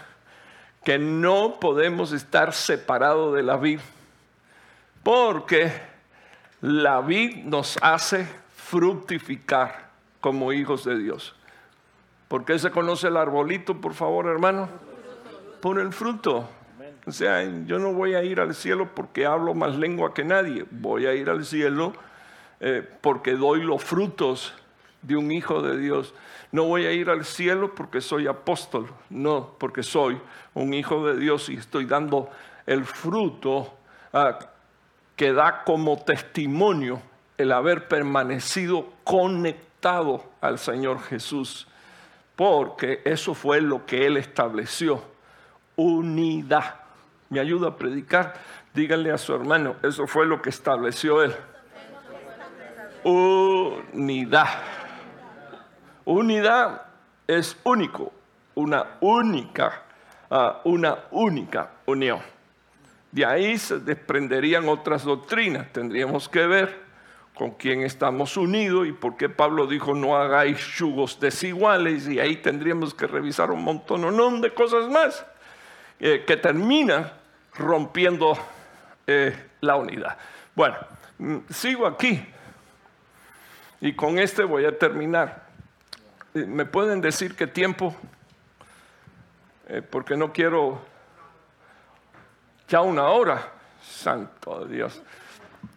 [0.83, 3.83] que no podemos estar separados de la vida.
[5.03, 5.90] Porque
[6.61, 9.89] la vid nos hace fructificar
[10.21, 11.35] como hijos de Dios.
[12.27, 14.69] ¿Por qué se conoce el arbolito, por favor, hermano?
[15.59, 16.47] Por el fruto.
[17.05, 20.65] O sea, yo no voy a ir al cielo porque hablo más lengua que nadie.
[20.69, 21.93] Voy a ir al cielo
[22.59, 24.53] eh, porque doy los frutos
[25.01, 26.13] de un hijo de Dios.
[26.51, 28.87] No voy a ir al cielo porque soy apóstol.
[29.09, 30.19] No, porque soy
[30.53, 32.29] un hijo de Dios y estoy dando
[32.67, 33.73] el fruto
[34.13, 34.37] a
[35.21, 36.99] que da como testimonio
[37.37, 41.67] el haber permanecido conectado al Señor Jesús.
[42.35, 45.03] porque eso fue lo que Él estableció.
[45.75, 46.73] Unidad.
[47.29, 48.33] ¿Me ayuda a predicar?
[48.73, 51.35] Díganle a su hermano, eso fue lo que estableció Él.
[53.03, 54.49] Unidad.
[56.03, 56.81] Unidad
[57.27, 58.11] es único,
[58.55, 59.83] una única,
[60.31, 62.40] ah, una única unión.
[63.11, 65.71] De ahí se desprenderían otras doctrinas.
[65.73, 66.91] Tendríamos que ver
[67.41, 72.37] con quién estamos unidos y por qué Pablo dijo no hagáis yugos desiguales y ahí
[72.37, 75.25] tendríamos que revisar un montón de cosas más
[75.99, 77.11] eh, que terminan
[77.55, 78.37] rompiendo
[79.07, 80.17] eh, la unidad.
[80.55, 80.75] Bueno,
[81.17, 82.23] mm, sigo aquí
[83.79, 85.47] y con este voy a terminar.
[86.33, 87.95] Eh, ¿Me pueden decir qué tiempo?
[89.89, 90.81] porque no quiero
[92.71, 93.51] ya una hora.
[93.83, 95.01] Santo Dios.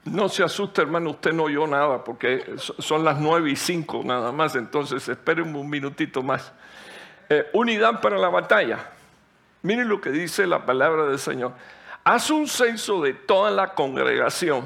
[0.05, 4.33] No se asuste, hermano, usted no oyó nada, porque son las nueve y cinco nada
[4.33, 6.53] más, entonces espere un minutito más.
[7.29, 8.91] Eh, unidad para la batalla.
[9.63, 11.53] Miren lo que dice la palabra del Señor.
[12.05, 14.65] Haz un censo de toda la congregación.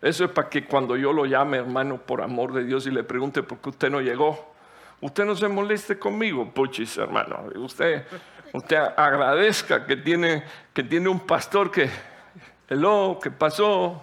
[0.00, 3.04] Eso es para que cuando yo lo llame, hermano, por amor de Dios, y le
[3.04, 4.52] pregunte por qué usted no llegó,
[5.00, 7.44] usted no se moleste conmigo, puchis, hermano.
[7.54, 8.04] Usted,
[8.52, 11.88] usted agradezca que tiene, que tiene un pastor que
[12.72, 14.02] Hello, ¿qué pasó?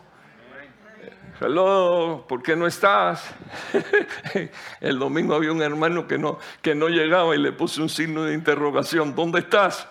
[1.42, 3.34] Hello, ¿por qué no estás?
[4.80, 8.26] El domingo había un hermano que no, que no llegaba y le puse un signo
[8.26, 9.16] de interrogación.
[9.16, 9.88] ¿Dónde estás?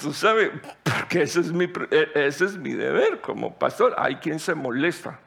[0.00, 0.50] Tú sabes,
[0.82, 3.94] porque ese es mi, e, ese es mi deber como pastor.
[3.96, 5.20] Hay quien se molesta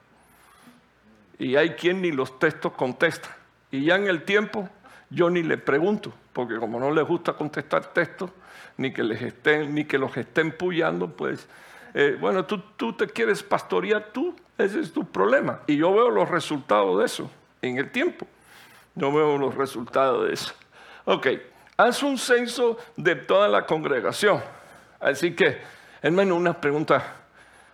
[1.39, 3.33] y hay quien ni los textos contesta.
[3.71, 4.67] Y ya en el tiempo
[5.09, 8.29] yo ni le pregunto, porque como no les gusta contestar textos,
[8.77, 11.47] ni que, les estén, ni que los estén puyando, pues
[11.93, 15.61] eh, bueno, tú, tú te quieres pastorear tú, ese es tu problema.
[15.67, 17.31] Y yo veo los resultados de eso
[17.61, 18.27] en el tiempo.
[18.95, 20.53] Yo veo los resultados de eso.
[21.05, 21.27] Ok,
[21.77, 24.41] haz un censo de toda la congregación.
[24.99, 25.59] Así que,
[26.01, 27.15] hermano, una pregunta,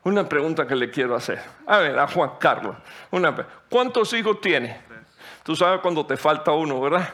[0.03, 1.41] una pregunta que le quiero hacer.
[1.65, 2.75] A ver, a Juan Carlos.
[3.11, 3.35] Una,
[3.69, 4.81] ¿Cuántos hijos tiene?
[5.43, 7.13] Tú sabes cuando te falta uno, ¿verdad?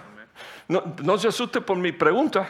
[0.69, 2.47] No, no se asuste por mi pregunta.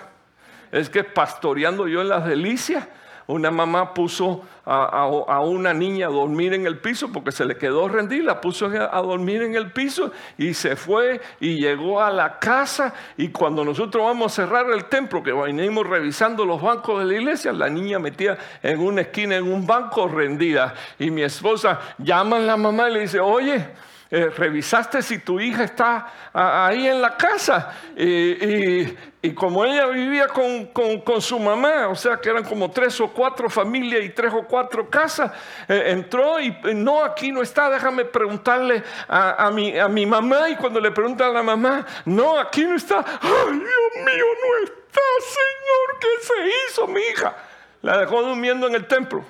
[0.71, 2.87] Es que pastoreando yo en las delicias,
[3.29, 7.87] una mamá puso a, una niña a dormir en el piso porque se le quedó
[7.87, 12.39] rendida, la puso a dormir en el piso y se fue y llegó a la
[12.39, 17.05] casa y cuando nosotros vamos a cerrar el templo, que venimos revisando los bancos de
[17.05, 21.79] la iglesia, la niña metía en una esquina en un banco rendida y mi esposa
[21.99, 23.63] llama a la mamá y le dice, oye,
[24.11, 27.75] eh, revisaste si tu hija está ahí en la casa.
[27.95, 33.49] y, como ella vivía con, su mamá, o sea que eran como tres o cuatro
[33.49, 35.31] familias y tres o cuatro casas,
[35.67, 40.49] eh, entró y no, aquí no está, déjame preguntarle a, mi, a mi mamá.
[40.49, 44.63] Y cuando le pregunta a la mamá, no, aquí no está, ay Dios mío, no
[44.63, 47.35] está, Señor, ¿qué se hizo mi hija?
[47.81, 49.23] La dejó durmiendo en el templo.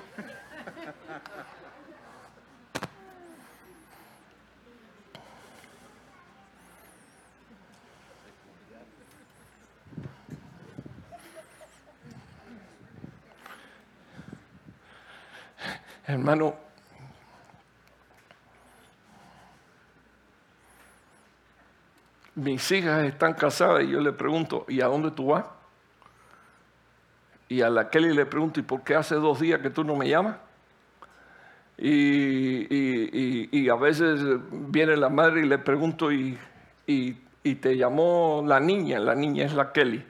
[16.10, 16.56] Hermano,
[22.34, 25.44] mis hijas están casadas y yo le pregunto, ¿y a dónde tú vas?
[27.48, 29.94] Y a la Kelly le pregunto, ¿y por qué hace dos días que tú no
[29.94, 30.36] me llamas?
[31.78, 36.36] Y, a veces viene la madre y le pregunto, ¿y,
[37.60, 38.98] te llamó la niña?
[38.98, 40.04] La niña es la Kelly.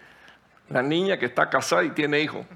[0.71, 2.47] La niña que está casada y tiene hijos.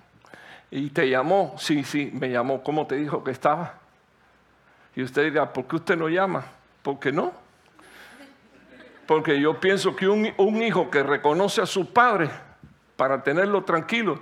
[0.76, 1.54] ¿Y te llamó?
[1.56, 2.60] Sí, sí, me llamó.
[2.64, 3.74] ¿Cómo te dijo que estaba?
[4.96, 6.44] Y usted dirá, ¿por qué usted no llama?
[6.82, 7.32] ¿Por qué no?
[9.06, 12.28] Porque yo pienso que un, hijo que reconoce a su padre
[12.96, 14.18] para tenerlo tranquilo,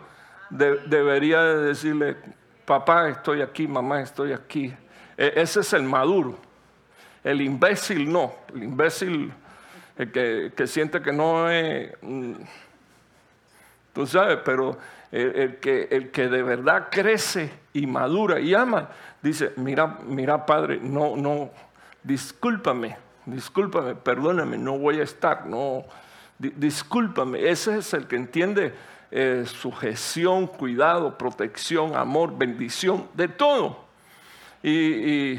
[0.51, 2.19] debería decirle,
[2.67, 4.75] papá, estoy aquí, mamá, estoy aquí.
[5.17, 6.39] E, ese es el maduro.
[7.25, 8.35] El imbécil no.
[8.55, 9.33] El imbécil
[9.97, 11.95] que, siente que no es...
[12.03, 12.35] Mm,
[13.93, 14.79] tú sabes, pero
[15.13, 18.89] el, que, de verdad crece y madura y ama,
[19.21, 21.51] dice, mira, mira Padre, no, no,
[22.03, 25.85] discúlpame, discúlpame, perdóname, no voy a estar, no,
[26.39, 27.49] discúlpame.
[27.49, 28.75] Ese es el que entiende
[29.11, 33.85] eh, sujeción, cuidado, protección, amor, bendición, de todo.
[34.63, 35.39] Y,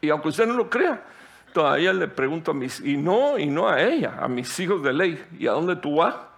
[0.00, 1.04] y, aunque usted no lo crea,
[1.52, 4.92] todavía le pregunto a mis, y no, y no a ella, a mis hijos de
[4.92, 6.31] ley, ¿y a dónde tú vas?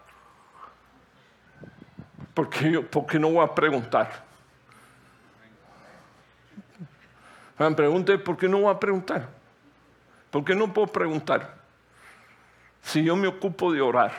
[2.34, 4.24] ¿Por qué, no voy a preguntar?
[7.56, 9.28] Me pregunté, ¿por qué no voy a preguntar?
[10.30, 11.64] ¿Por qué no puedo preguntar?
[12.84, 14.12] si yo me ocupo de orar,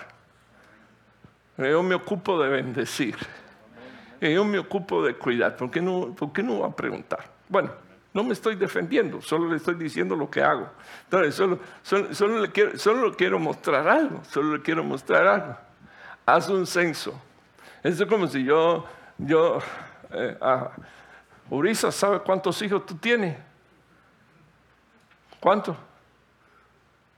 [1.57, 3.15] yo me ocupo de bendecir,
[4.19, 7.29] yo me ocupo de cuidar, ¿por qué no, por qué no va a preguntar?
[7.47, 7.71] Bueno,
[8.11, 10.67] no me estoy defendiendo, solo le estoy diciendo lo que hago.
[11.03, 15.57] Entonces, solo, solo, le quiero, solo quiero mostrar algo, solo le quiero mostrar algo.
[16.25, 17.21] Haz un censo.
[17.85, 18.83] Eso es como si yo,
[19.15, 19.59] yo,
[20.09, 20.35] eh,
[21.51, 23.37] Urisa, ¿sabe cuántos hijos tú tienes?
[25.39, 25.77] ¿Cuántos?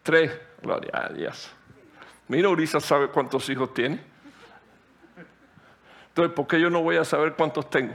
[0.03, 0.37] Tres.
[0.61, 1.49] Gloria a Dios.
[2.27, 4.03] Mira, Urisa sabe cuántos hijos tiene.
[6.09, 7.93] Entonces, ¿por qué yo no voy a saber cuántos tengo?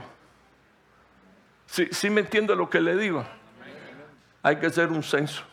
[1.67, 3.23] ¿Sí, sí me entiende lo que le digo?
[4.41, 5.43] Hay que hacer un censo.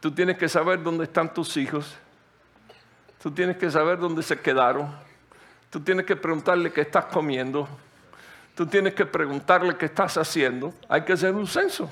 [0.00, 1.96] Tú tienes que saber dónde están tus hijos.
[3.22, 4.94] Tú tienes que saber dónde se quedaron.
[5.70, 7.68] Tú tienes que preguntarle qué estás comiendo.
[8.54, 10.72] Tú tienes que preguntarle qué estás haciendo.
[10.88, 11.90] Hay que hacer un censo.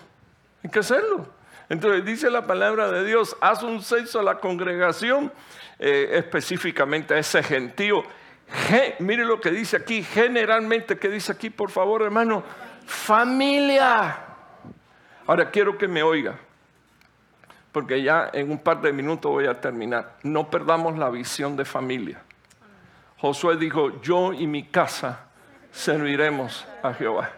[0.63, 1.27] Hay que hacerlo.
[1.69, 5.33] Entonces dice la palabra de Dios, haz un censo a la congregación,
[5.79, 8.05] eh, específicamente a ese gentío.
[9.01, 12.45] mire lo que dice aquí, generalmente, ¿qué dice aquí, por favor, hermano?
[12.87, 14.17] Familia.
[15.27, 16.39] Ahora quiero que me oiga,
[17.77, 20.17] porque ya en un par de minutos voy a terminar.
[20.23, 22.23] No perdamos la visión de familia.
[23.19, 25.27] Josué dijo, yo y mi casa
[25.73, 27.33] serviremos a Jehová.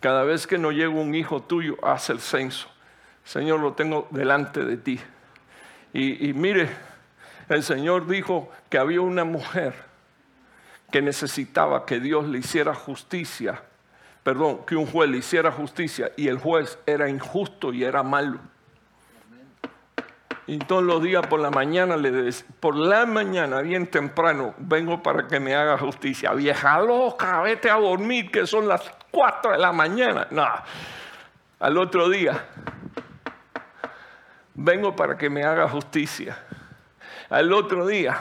[0.00, 2.66] Cada vez que no llega un hijo tuyo, haz el censo.
[3.22, 4.98] Señor, lo tengo delante de ti.
[5.92, 6.68] Y, mire,
[7.48, 9.74] el Señor dijo que había una mujer
[10.90, 13.62] que necesitaba que Dios le hiciera justicia,
[14.24, 18.40] perdón, que un juez le hiciera justicia y el juez era injusto y era malo.
[20.46, 25.02] Y todos los días por la mañana le decía, por la mañana, bien temprano, vengo
[25.02, 26.32] para que me haga justicia.
[26.32, 30.26] Vieja loca, vete a dormir, que son las cuatro de la mañana.
[30.30, 30.44] No,
[31.60, 32.44] al otro día,
[34.54, 36.36] vengo para que me haga justicia.
[37.30, 38.20] Al otro día,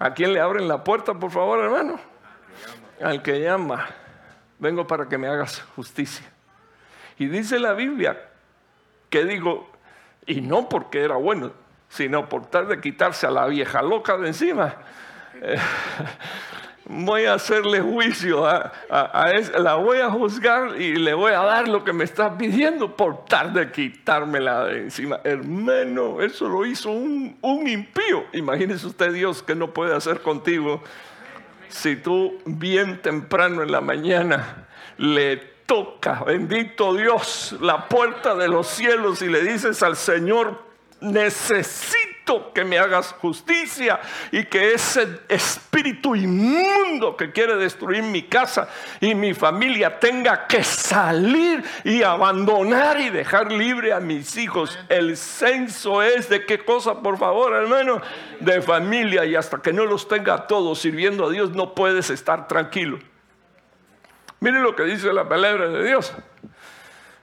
[0.00, 2.00] ¿a quién le abren la puerta, por favor, hermano?
[3.00, 3.86] Al que llama,
[4.58, 6.26] vengo para que me hagas justicia.
[7.16, 8.33] Y dice la Biblia
[9.14, 9.70] que digo,
[10.26, 11.52] y no porque era bueno,
[11.88, 14.74] sino por tal de quitarse a la vieja loca de encima.
[15.40, 15.56] Eh,
[16.86, 18.72] voy a hacerle juicio, a,
[19.56, 23.24] la voy a juzgar y le voy a dar lo que me está pidiendo por
[23.26, 25.20] tal de quitármela de encima.
[25.22, 28.24] Hermano, eso lo hizo un, un impío.
[28.32, 30.82] Imagínese usted Dios que no puede hacer contigo
[31.68, 34.66] si tú bien temprano en la mañana
[34.98, 40.62] le toca, bendito Dios, la puerta de los cielos y le dices al Señor,
[41.00, 44.00] necesito que me hagas justicia
[44.32, 48.68] y que ese espíritu inmundo que quiere destruir mi casa
[49.00, 54.78] y mi familia tenga que salir y abandonar y dejar libre a mis hijos.
[54.88, 58.00] El censo es de qué cosa, por favor, hermano,
[58.40, 62.48] de familia y hasta que no los tenga todos sirviendo a Dios no puedes estar
[62.48, 62.98] tranquilo.
[64.44, 66.12] Mire lo que dice la palabra de Dios.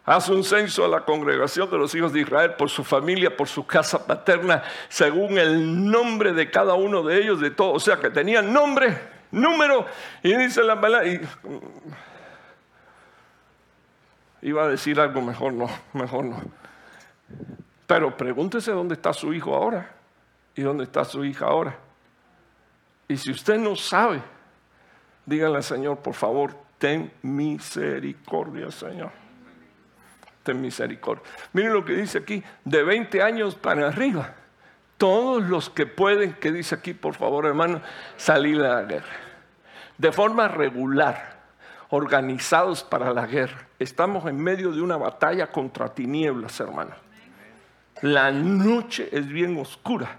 [0.06, 3.48] Haz un censo a la congregación de los hijos de Israel por su familia, por
[3.48, 7.74] su casa paterna, según el nombre de cada uno de ellos, de todo.
[7.74, 8.98] O sea, que tenían nombre,
[9.30, 9.86] número,
[10.24, 11.08] y dice la palabra.
[14.42, 16.42] iba a decir algo, mejor no, mejor no.
[17.86, 19.92] Pero pregúntese dónde está su hijo ahora
[20.56, 21.78] y dónde está su hija ahora.
[23.08, 24.24] Y si usted no sabe,
[25.28, 29.22] díganle al Señor, por favor, ten misericordia, Señor
[30.44, 31.24] ten misericordia.
[31.54, 34.34] Miren lo que dice aquí, de 20 años para arriba.
[34.98, 37.82] Todos los que pueden, que dice aquí, por favor, hermano,
[38.18, 39.16] salir a la guerra.
[39.98, 41.42] De forma regular,
[41.90, 43.68] organizados para la guerra.
[43.80, 46.92] Estamos en medio de una batalla contra tinieblas, hermano.
[48.02, 50.18] La noche es bien oscura.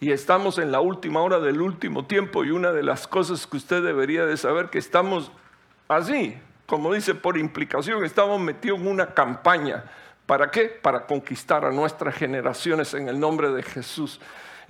[0.00, 3.56] Y estamos en la última hora del último tiempo y una de las cosas que
[3.56, 5.32] usted debería de saber que estamos
[5.88, 9.84] así, como dice, por implicación, estamos metidos en una campaña.
[10.26, 10.66] ¿Para qué?
[10.66, 14.20] Para conquistar a nuestras generaciones en el nombre de Jesús.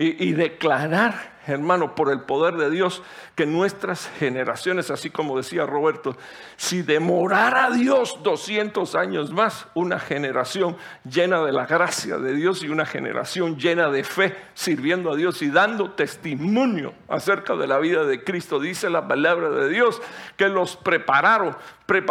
[0.01, 3.03] Y, declarar hermano, por el poder de Dios,
[3.35, 6.17] que nuestras generaciones, así como decía Roberto,
[6.57, 10.77] si demorara Dios 200 años más, una generación
[11.11, 15.41] llena de la gracia de Dios y una generación llena de fe, sirviendo a Dios
[15.43, 20.01] y dando testimonio acerca de la vida de Cristo, dice la palabra de Dios,
[20.37, 21.57] que los prepararon,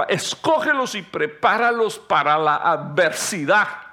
[0.09, 3.86] escógelos y prepáralos para la adversidad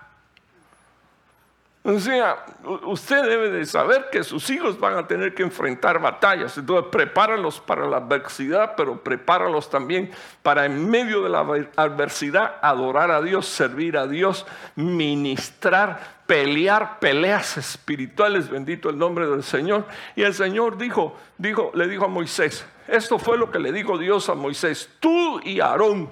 [1.87, 2.47] O sea,
[2.85, 6.57] usted debe de saber que sus hijos van a tener que enfrentar batallas.
[6.57, 10.11] Entonces, prepáralos para la adversidad, pero prepáralos también
[10.43, 11.41] para en medio de la
[11.77, 14.47] adversidad adorar a Dios, servir a Dios,
[14.77, 18.49] ministrar, pelear peleas espirituales.
[18.49, 19.85] Bendito el nombre del Señor.
[20.17, 23.99] Y el Señor dijo, dijo, le dijo a Moisés, esto fue lo que le dijo
[23.99, 26.09] Dios a Moisés, tú y Aarón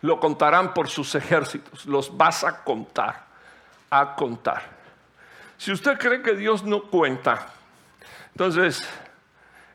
[0.00, 3.26] lo contarán por sus ejércitos, los vas a contar,
[3.90, 4.81] a contar.
[5.62, 7.46] Si usted cree que Dios no cuenta,
[8.32, 8.84] entonces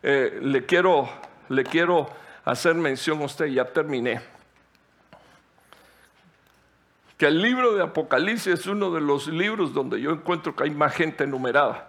[0.04, 1.10] eh, le, quiero,
[1.48, 2.10] le quiero
[2.44, 4.20] hacer mención a usted, ya terminé,
[7.18, 10.72] que el libro de Apocalipsis es uno de los libros donde yo encuentro que hay
[10.72, 11.88] más gente numerada.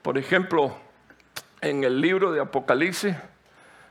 [0.00, 0.76] Por ejemplo,
[1.62, 3.16] en el libro de Apocalipsis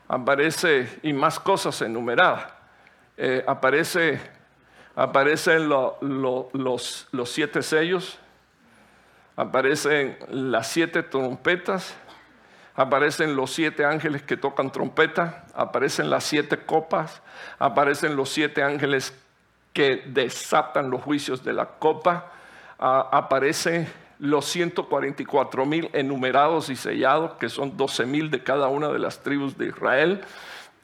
[0.08, 2.46] aparece, y más cosas enumeradas,
[3.18, 4.18] eh, aparece,
[4.96, 8.18] aparecen los, los siete sellos,
[9.36, 11.94] aparecen las siete trompetas,
[12.74, 17.22] aparecen los siete ángeles que tocan trompeta, aparecen las siete copas,
[17.58, 19.14] aparecen los siete ángeles
[19.72, 22.32] que desatan los juicios de la copa,
[22.78, 23.88] aparecen
[24.18, 29.22] los 144 mil enumerados y sellados, que son 12 mil de cada una de las
[29.22, 30.22] tribus de Israel.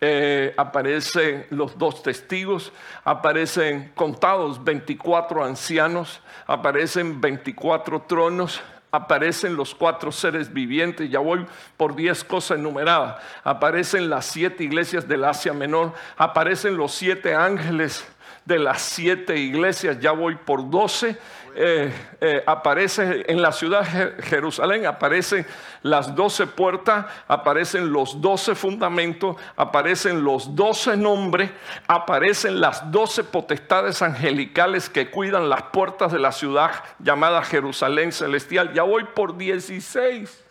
[0.03, 2.73] Eh, aparecen los dos testigos,
[3.05, 11.47] aparecen contados 24 ancianos, aparecen 24 tronos, aparecen los cuatro seres vivientes, ya voy
[11.77, 18.03] por 10 cosas enumeradas, aparecen las siete iglesias del Asia Menor, aparecen los siete ángeles
[18.47, 21.19] de las siete iglesias, ya voy por 12
[21.55, 25.47] eh, eh, aparece en la ciudad de Jerusalén, aparecen
[25.83, 31.51] las doce puertas, aparecen los doce fundamentos, aparecen los doce nombres,
[31.87, 38.73] aparecen las doce potestades angelicales que cuidan las puertas de la ciudad llamada Jerusalén celestial.
[38.73, 40.45] Ya voy por 16.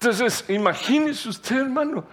[0.00, 2.04] Entonces, imagínese usted, hermano,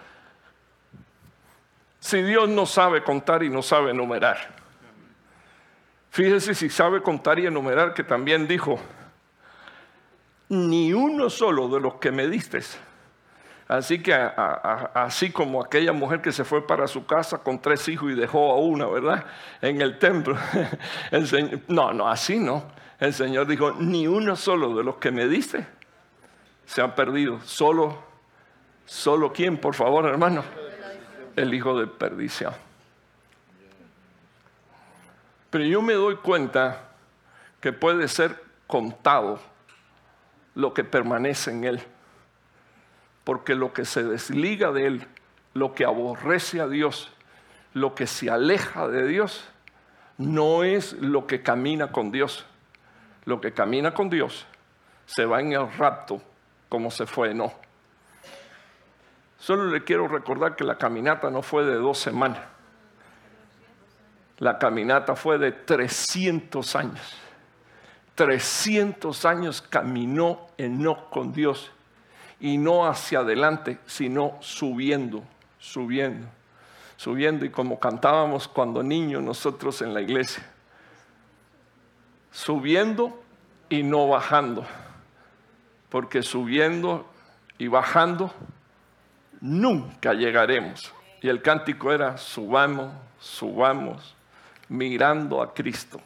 [2.00, 4.65] si Dios no sabe contar y no sabe numerar.
[6.16, 8.80] Fíjese si sabe contar y enumerar que también dijo,
[10.48, 12.62] ni uno solo de los que me diste.
[13.68, 18.14] Así que así como aquella mujer que se fue para su casa con tres hijos
[18.14, 19.26] y dejó a una, ¿verdad?
[19.62, 20.38] En el templo.
[21.68, 22.64] no, no, así no.
[22.98, 25.68] El Señor dijo, ni uno solo de los que me diste
[26.66, 27.42] se ha perdido.
[27.42, 28.02] Solo,
[28.86, 30.46] solo quién, por favor, hermano.
[31.36, 32.54] El hijo de perdición.
[35.50, 36.90] Pero yo me doy cuenta
[37.60, 39.40] que puede ser contado
[40.54, 41.84] lo que permanece en Él.
[43.24, 45.08] Porque lo que se desliga de Él,
[45.54, 47.12] lo que aborrece a Dios,
[47.74, 49.46] lo que se aleja de Dios,
[50.18, 52.46] no es lo que camina con Dios.
[53.26, 54.46] Lo que camina con Dios
[55.06, 56.22] se va en el rapto
[56.70, 57.54] como se fue no.
[59.38, 62.40] Solo le quiero recordar que la caminata no fue de dos semanas.
[64.40, 67.18] La caminata fue de 300 años.
[68.16, 71.72] 300 años caminó no con Dios
[72.40, 75.24] y no hacia adelante, sino subiendo,
[75.60, 76.28] subiendo,
[76.98, 77.46] subiendo.
[77.46, 80.46] Y como cantábamos cuando niños nosotros en la iglesia,
[82.32, 83.22] subiendo
[83.70, 84.66] y no bajando,
[85.90, 87.06] porque subiendo
[87.58, 88.34] y bajando
[89.42, 90.94] nunca llegaremos.
[91.22, 94.15] Y el cántico era, subamos, subamos,
[94.70, 96.02] mirando a Cristo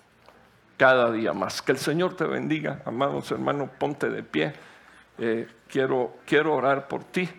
[0.77, 1.61] cada día más.
[1.61, 4.53] Que el Señor te bendiga, amados hermanos, ponte de pie.
[5.17, 7.29] Eh, quiero, quiero orar por ti.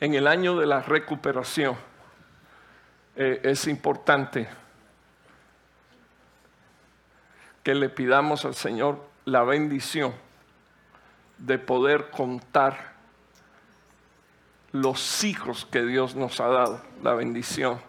[0.00, 1.76] En el año de la recuperación
[3.14, 4.46] eh, es importante
[7.62, 10.12] que le pidamos al Señor la bendición
[11.38, 12.95] de poder contar
[14.80, 17.80] los hijos que Dios nos ha dado, la bendición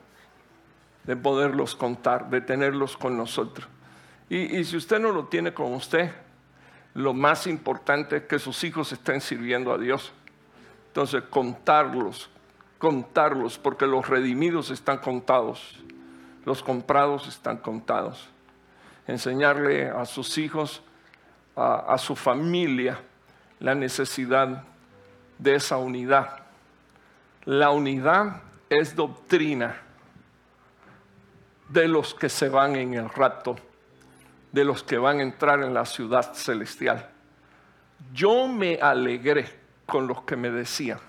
[1.03, 3.67] de poderlos contar, de tenerlos con nosotros.
[4.29, 6.11] Y, si usted no lo tiene con usted,
[6.93, 10.11] lo más importante es que sus hijos estén sirviendo a Dios.
[10.87, 12.29] Entonces, contarlos,
[12.77, 15.79] contarlos, porque los redimidos están contados,
[16.43, 18.27] los comprados están contados.
[19.07, 20.81] Enseñarle a sus hijos,
[21.55, 22.99] a, su familia,
[23.59, 24.63] la necesidad
[25.39, 26.46] de esa unidad
[27.47, 29.77] la unidad es doctrina
[31.69, 33.55] de los que se van en el rato,
[34.51, 37.09] de los que van a entrar en la ciudad celestial.
[38.13, 39.47] Yo me alegré
[39.85, 40.99] con los que me decían,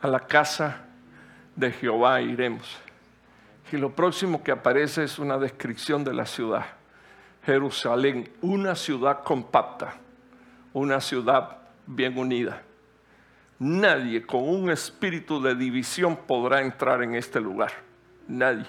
[0.00, 0.86] a la casa
[1.54, 2.78] de Jehová iremos.
[3.70, 6.64] Y lo próximo que aparece es una descripción de la ciudad.
[7.44, 9.96] Jerusalén, una ciudad compacta,
[10.72, 12.62] una ciudad bien unida.
[13.58, 17.72] Nadie con un espíritu de división podrá entrar en este lugar.
[18.28, 18.66] Nadie.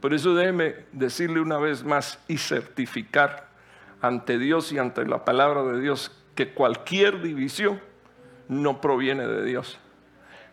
[0.00, 3.48] Por eso déjeme decirle una vez más y certificar
[4.02, 7.80] ante Dios y ante la palabra de Dios que cualquier división
[8.48, 9.78] no proviene de Dios.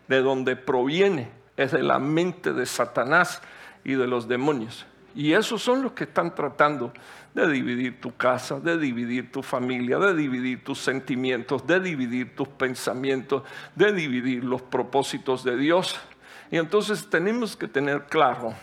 [0.08, 3.42] De donde proviene es de la mente de Satanás
[3.84, 4.86] y de los demonios.
[5.16, 6.94] Y esos son los que están tratando
[7.34, 12.48] de dividir tu casa, de dividir tu familia, de dividir tus sentimientos, de dividir tus
[12.48, 13.44] pensamientos,
[13.76, 16.00] de dividir los propósitos de Dios.
[16.50, 18.54] Y entonces tenemos que tener claro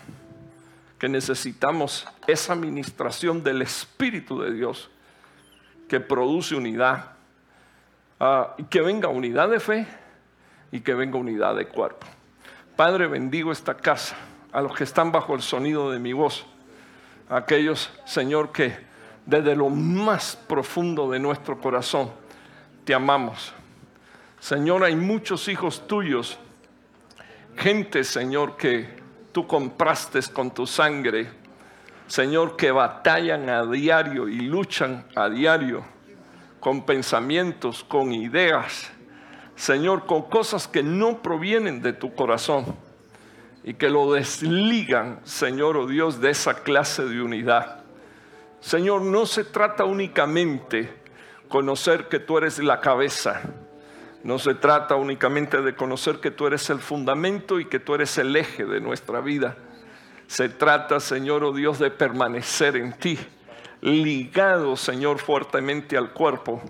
[0.99, 4.89] que necesitamos esa administración del Espíritu de Dios
[5.87, 7.13] que produce unidad,
[8.19, 9.87] ah, que venga unidad de fe
[10.71, 12.05] y que venga unidad de cuerpo.
[12.75, 14.15] Padre, bendigo esta casa,
[14.51, 16.45] a los que están bajo el sonido de mi voz
[17.29, 18.75] aquellos, Señor, que
[19.25, 22.11] desde lo más profundo de nuestro corazón
[22.83, 23.53] te amamos.
[24.39, 26.37] Señor, hay muchos hijos tuyos,
[27.55, 28.99] gente, Señor, que
[29.31, 31.29] tú compraste con tu sangre,
[32.07, 35.83] Señor, que batallan a diario y luchan a diario
[36.59, 38.89] con pensamientos, con ideas,
[39.55, 42.88] Señor, con cosas que no provienen de tu corazón
[43.63, 47.83] y que lo desligan, Señor o oh Dios, de esa clase de unidad.
[48.61, 50.93] Señor, no se trata únicamente
[51.47, 53.41] conocer que tú eres la cabeza.
[54.23, 58.17] No se trata únicamente de conocer que tú eres el fundamento y que tú eres
[58.17, 59.57] el eje de nuestra vida.
[60.27, 63.17] Se trata, Señor o oh Dios, de permanecer en ti,
[63.81, 66.61] ligado, Señor, fuertemente al cuerpo,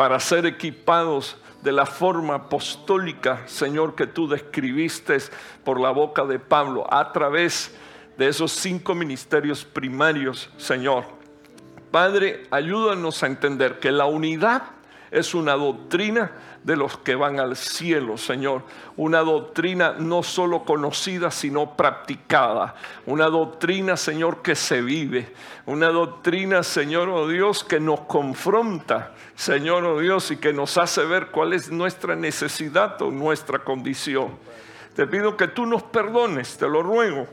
[0.00, 5.18] para ser equipados de la forma apostólica, Señor, que tú describiste
[5.62, 7.76] por la boca de Pablo, a través
[8.16, 11.04] de esos cinco ministerios primarios, Señor.
[11.90, 14.62] Padre, ayúdanos a entender que la unidad
[15.10, 16.30] es una doctrina
[16.62, 18.62] de los que van al cielo, Señor.
[18.96, 22.74] Una doctrina no solo conocida, sino practicada.
[23.06, 25.32] Una doctrina, Señor, que se vive.
[25.66, 31.04] Una doctrina, Señor, oh Dios, que nos confronta, Señor, oh Dios, y que nos hace
[31.04, 34.28] ver cuál es nuestra necesidad o nuestra condición.
[34.94, 37.26] Te pido que tú nos perdones, te lo ruego.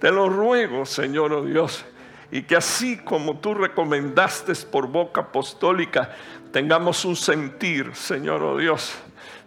[0.00, 1.84] Te lo ruego, Señor, oh Dios
[2.30, 6.14] y que así como tú recomendaste por boca apostólica,
[6.52, 8.94] tengamos un sentir, Señor oh Dios,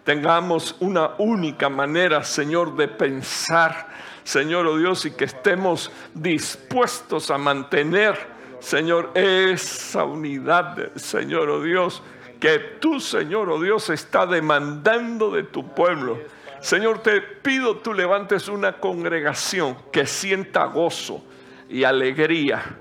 [0.04, 3.88] tengamos una única manera, Señor, de pensar,
[4.24, 8.16] Señor oh Dios, y que estemos dispuestos a mantener,
[8.60, 12.02] Señor, esa unidad, Señor oh Dios,
[12.38, 16.18] que tú, Señor oh Dios, está demandando de tu pueblo.
[16.60, 21.24] Señor, te pido tú levantes una congregación que sienta gozo,
[21.70, 22.76] y alegría.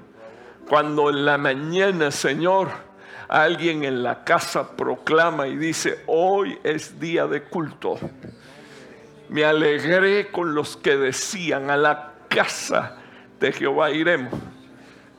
[0.68, 2.70] Cuando en la mañana, Señor,
[3.28, 8.00] alguien en la casa proclama y dice, hoy es día de culto.
[9.30, 12.98] Me alegré con los que decían, a la casa
[13.40, 14.34] de Jehová iremos.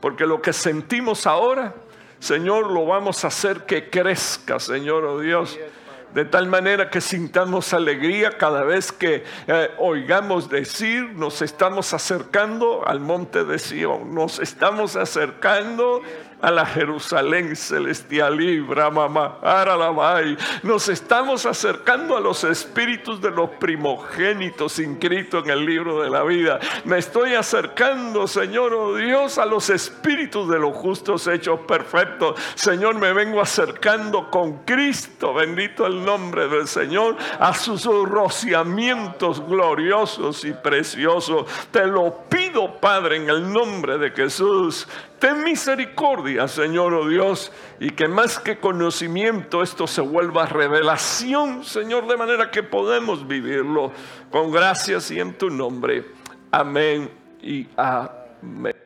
[0.01, 1.74] Porque lo que sentimos ahora,
[2.18, 5.59] Señor, lo vamos a hacer que crezca, Señor, oh Dios
[6.14, 12.86] de tal manera que sintamos alegría cada vez que eh, oigamos decir, nos estamos acercando
[12.86, 16.02] al monte de Sion, nos estamos acercando
[16.42, 19.38] a la Jerusalén celestial y Brahma,
[20.62, 26.22] Nos estamos acercando a los espíritus de los primogénitos inscritos en el libro de la
[26.22, 26.58] vida.
[26.84, 32.40] Me estoy acercando, Señor, oh Dios, a los espíritus de los justos hechos perfectos.
[32.54, 40.44] Señor, me vengo acercando con Cristo, bendito el nombre del Señor, a sus rociamientos gloriosos
[40.44, 41.46] y preciosos.
[41.70, 44.86] Te lo pido, Padre, en el nombre de Jesús.
[45.20, 52.06] Ten misericordia, Señor, oh Dios, y que más que conocimiento esto se vuelva revelación, Señor,
[52.06, 53.92] de manera que podemos vivirlo
[54.30, 56.06] con gracias y en tu nombre.
[56.51, 57.10] Amén
[57.42, 58.80] y amén.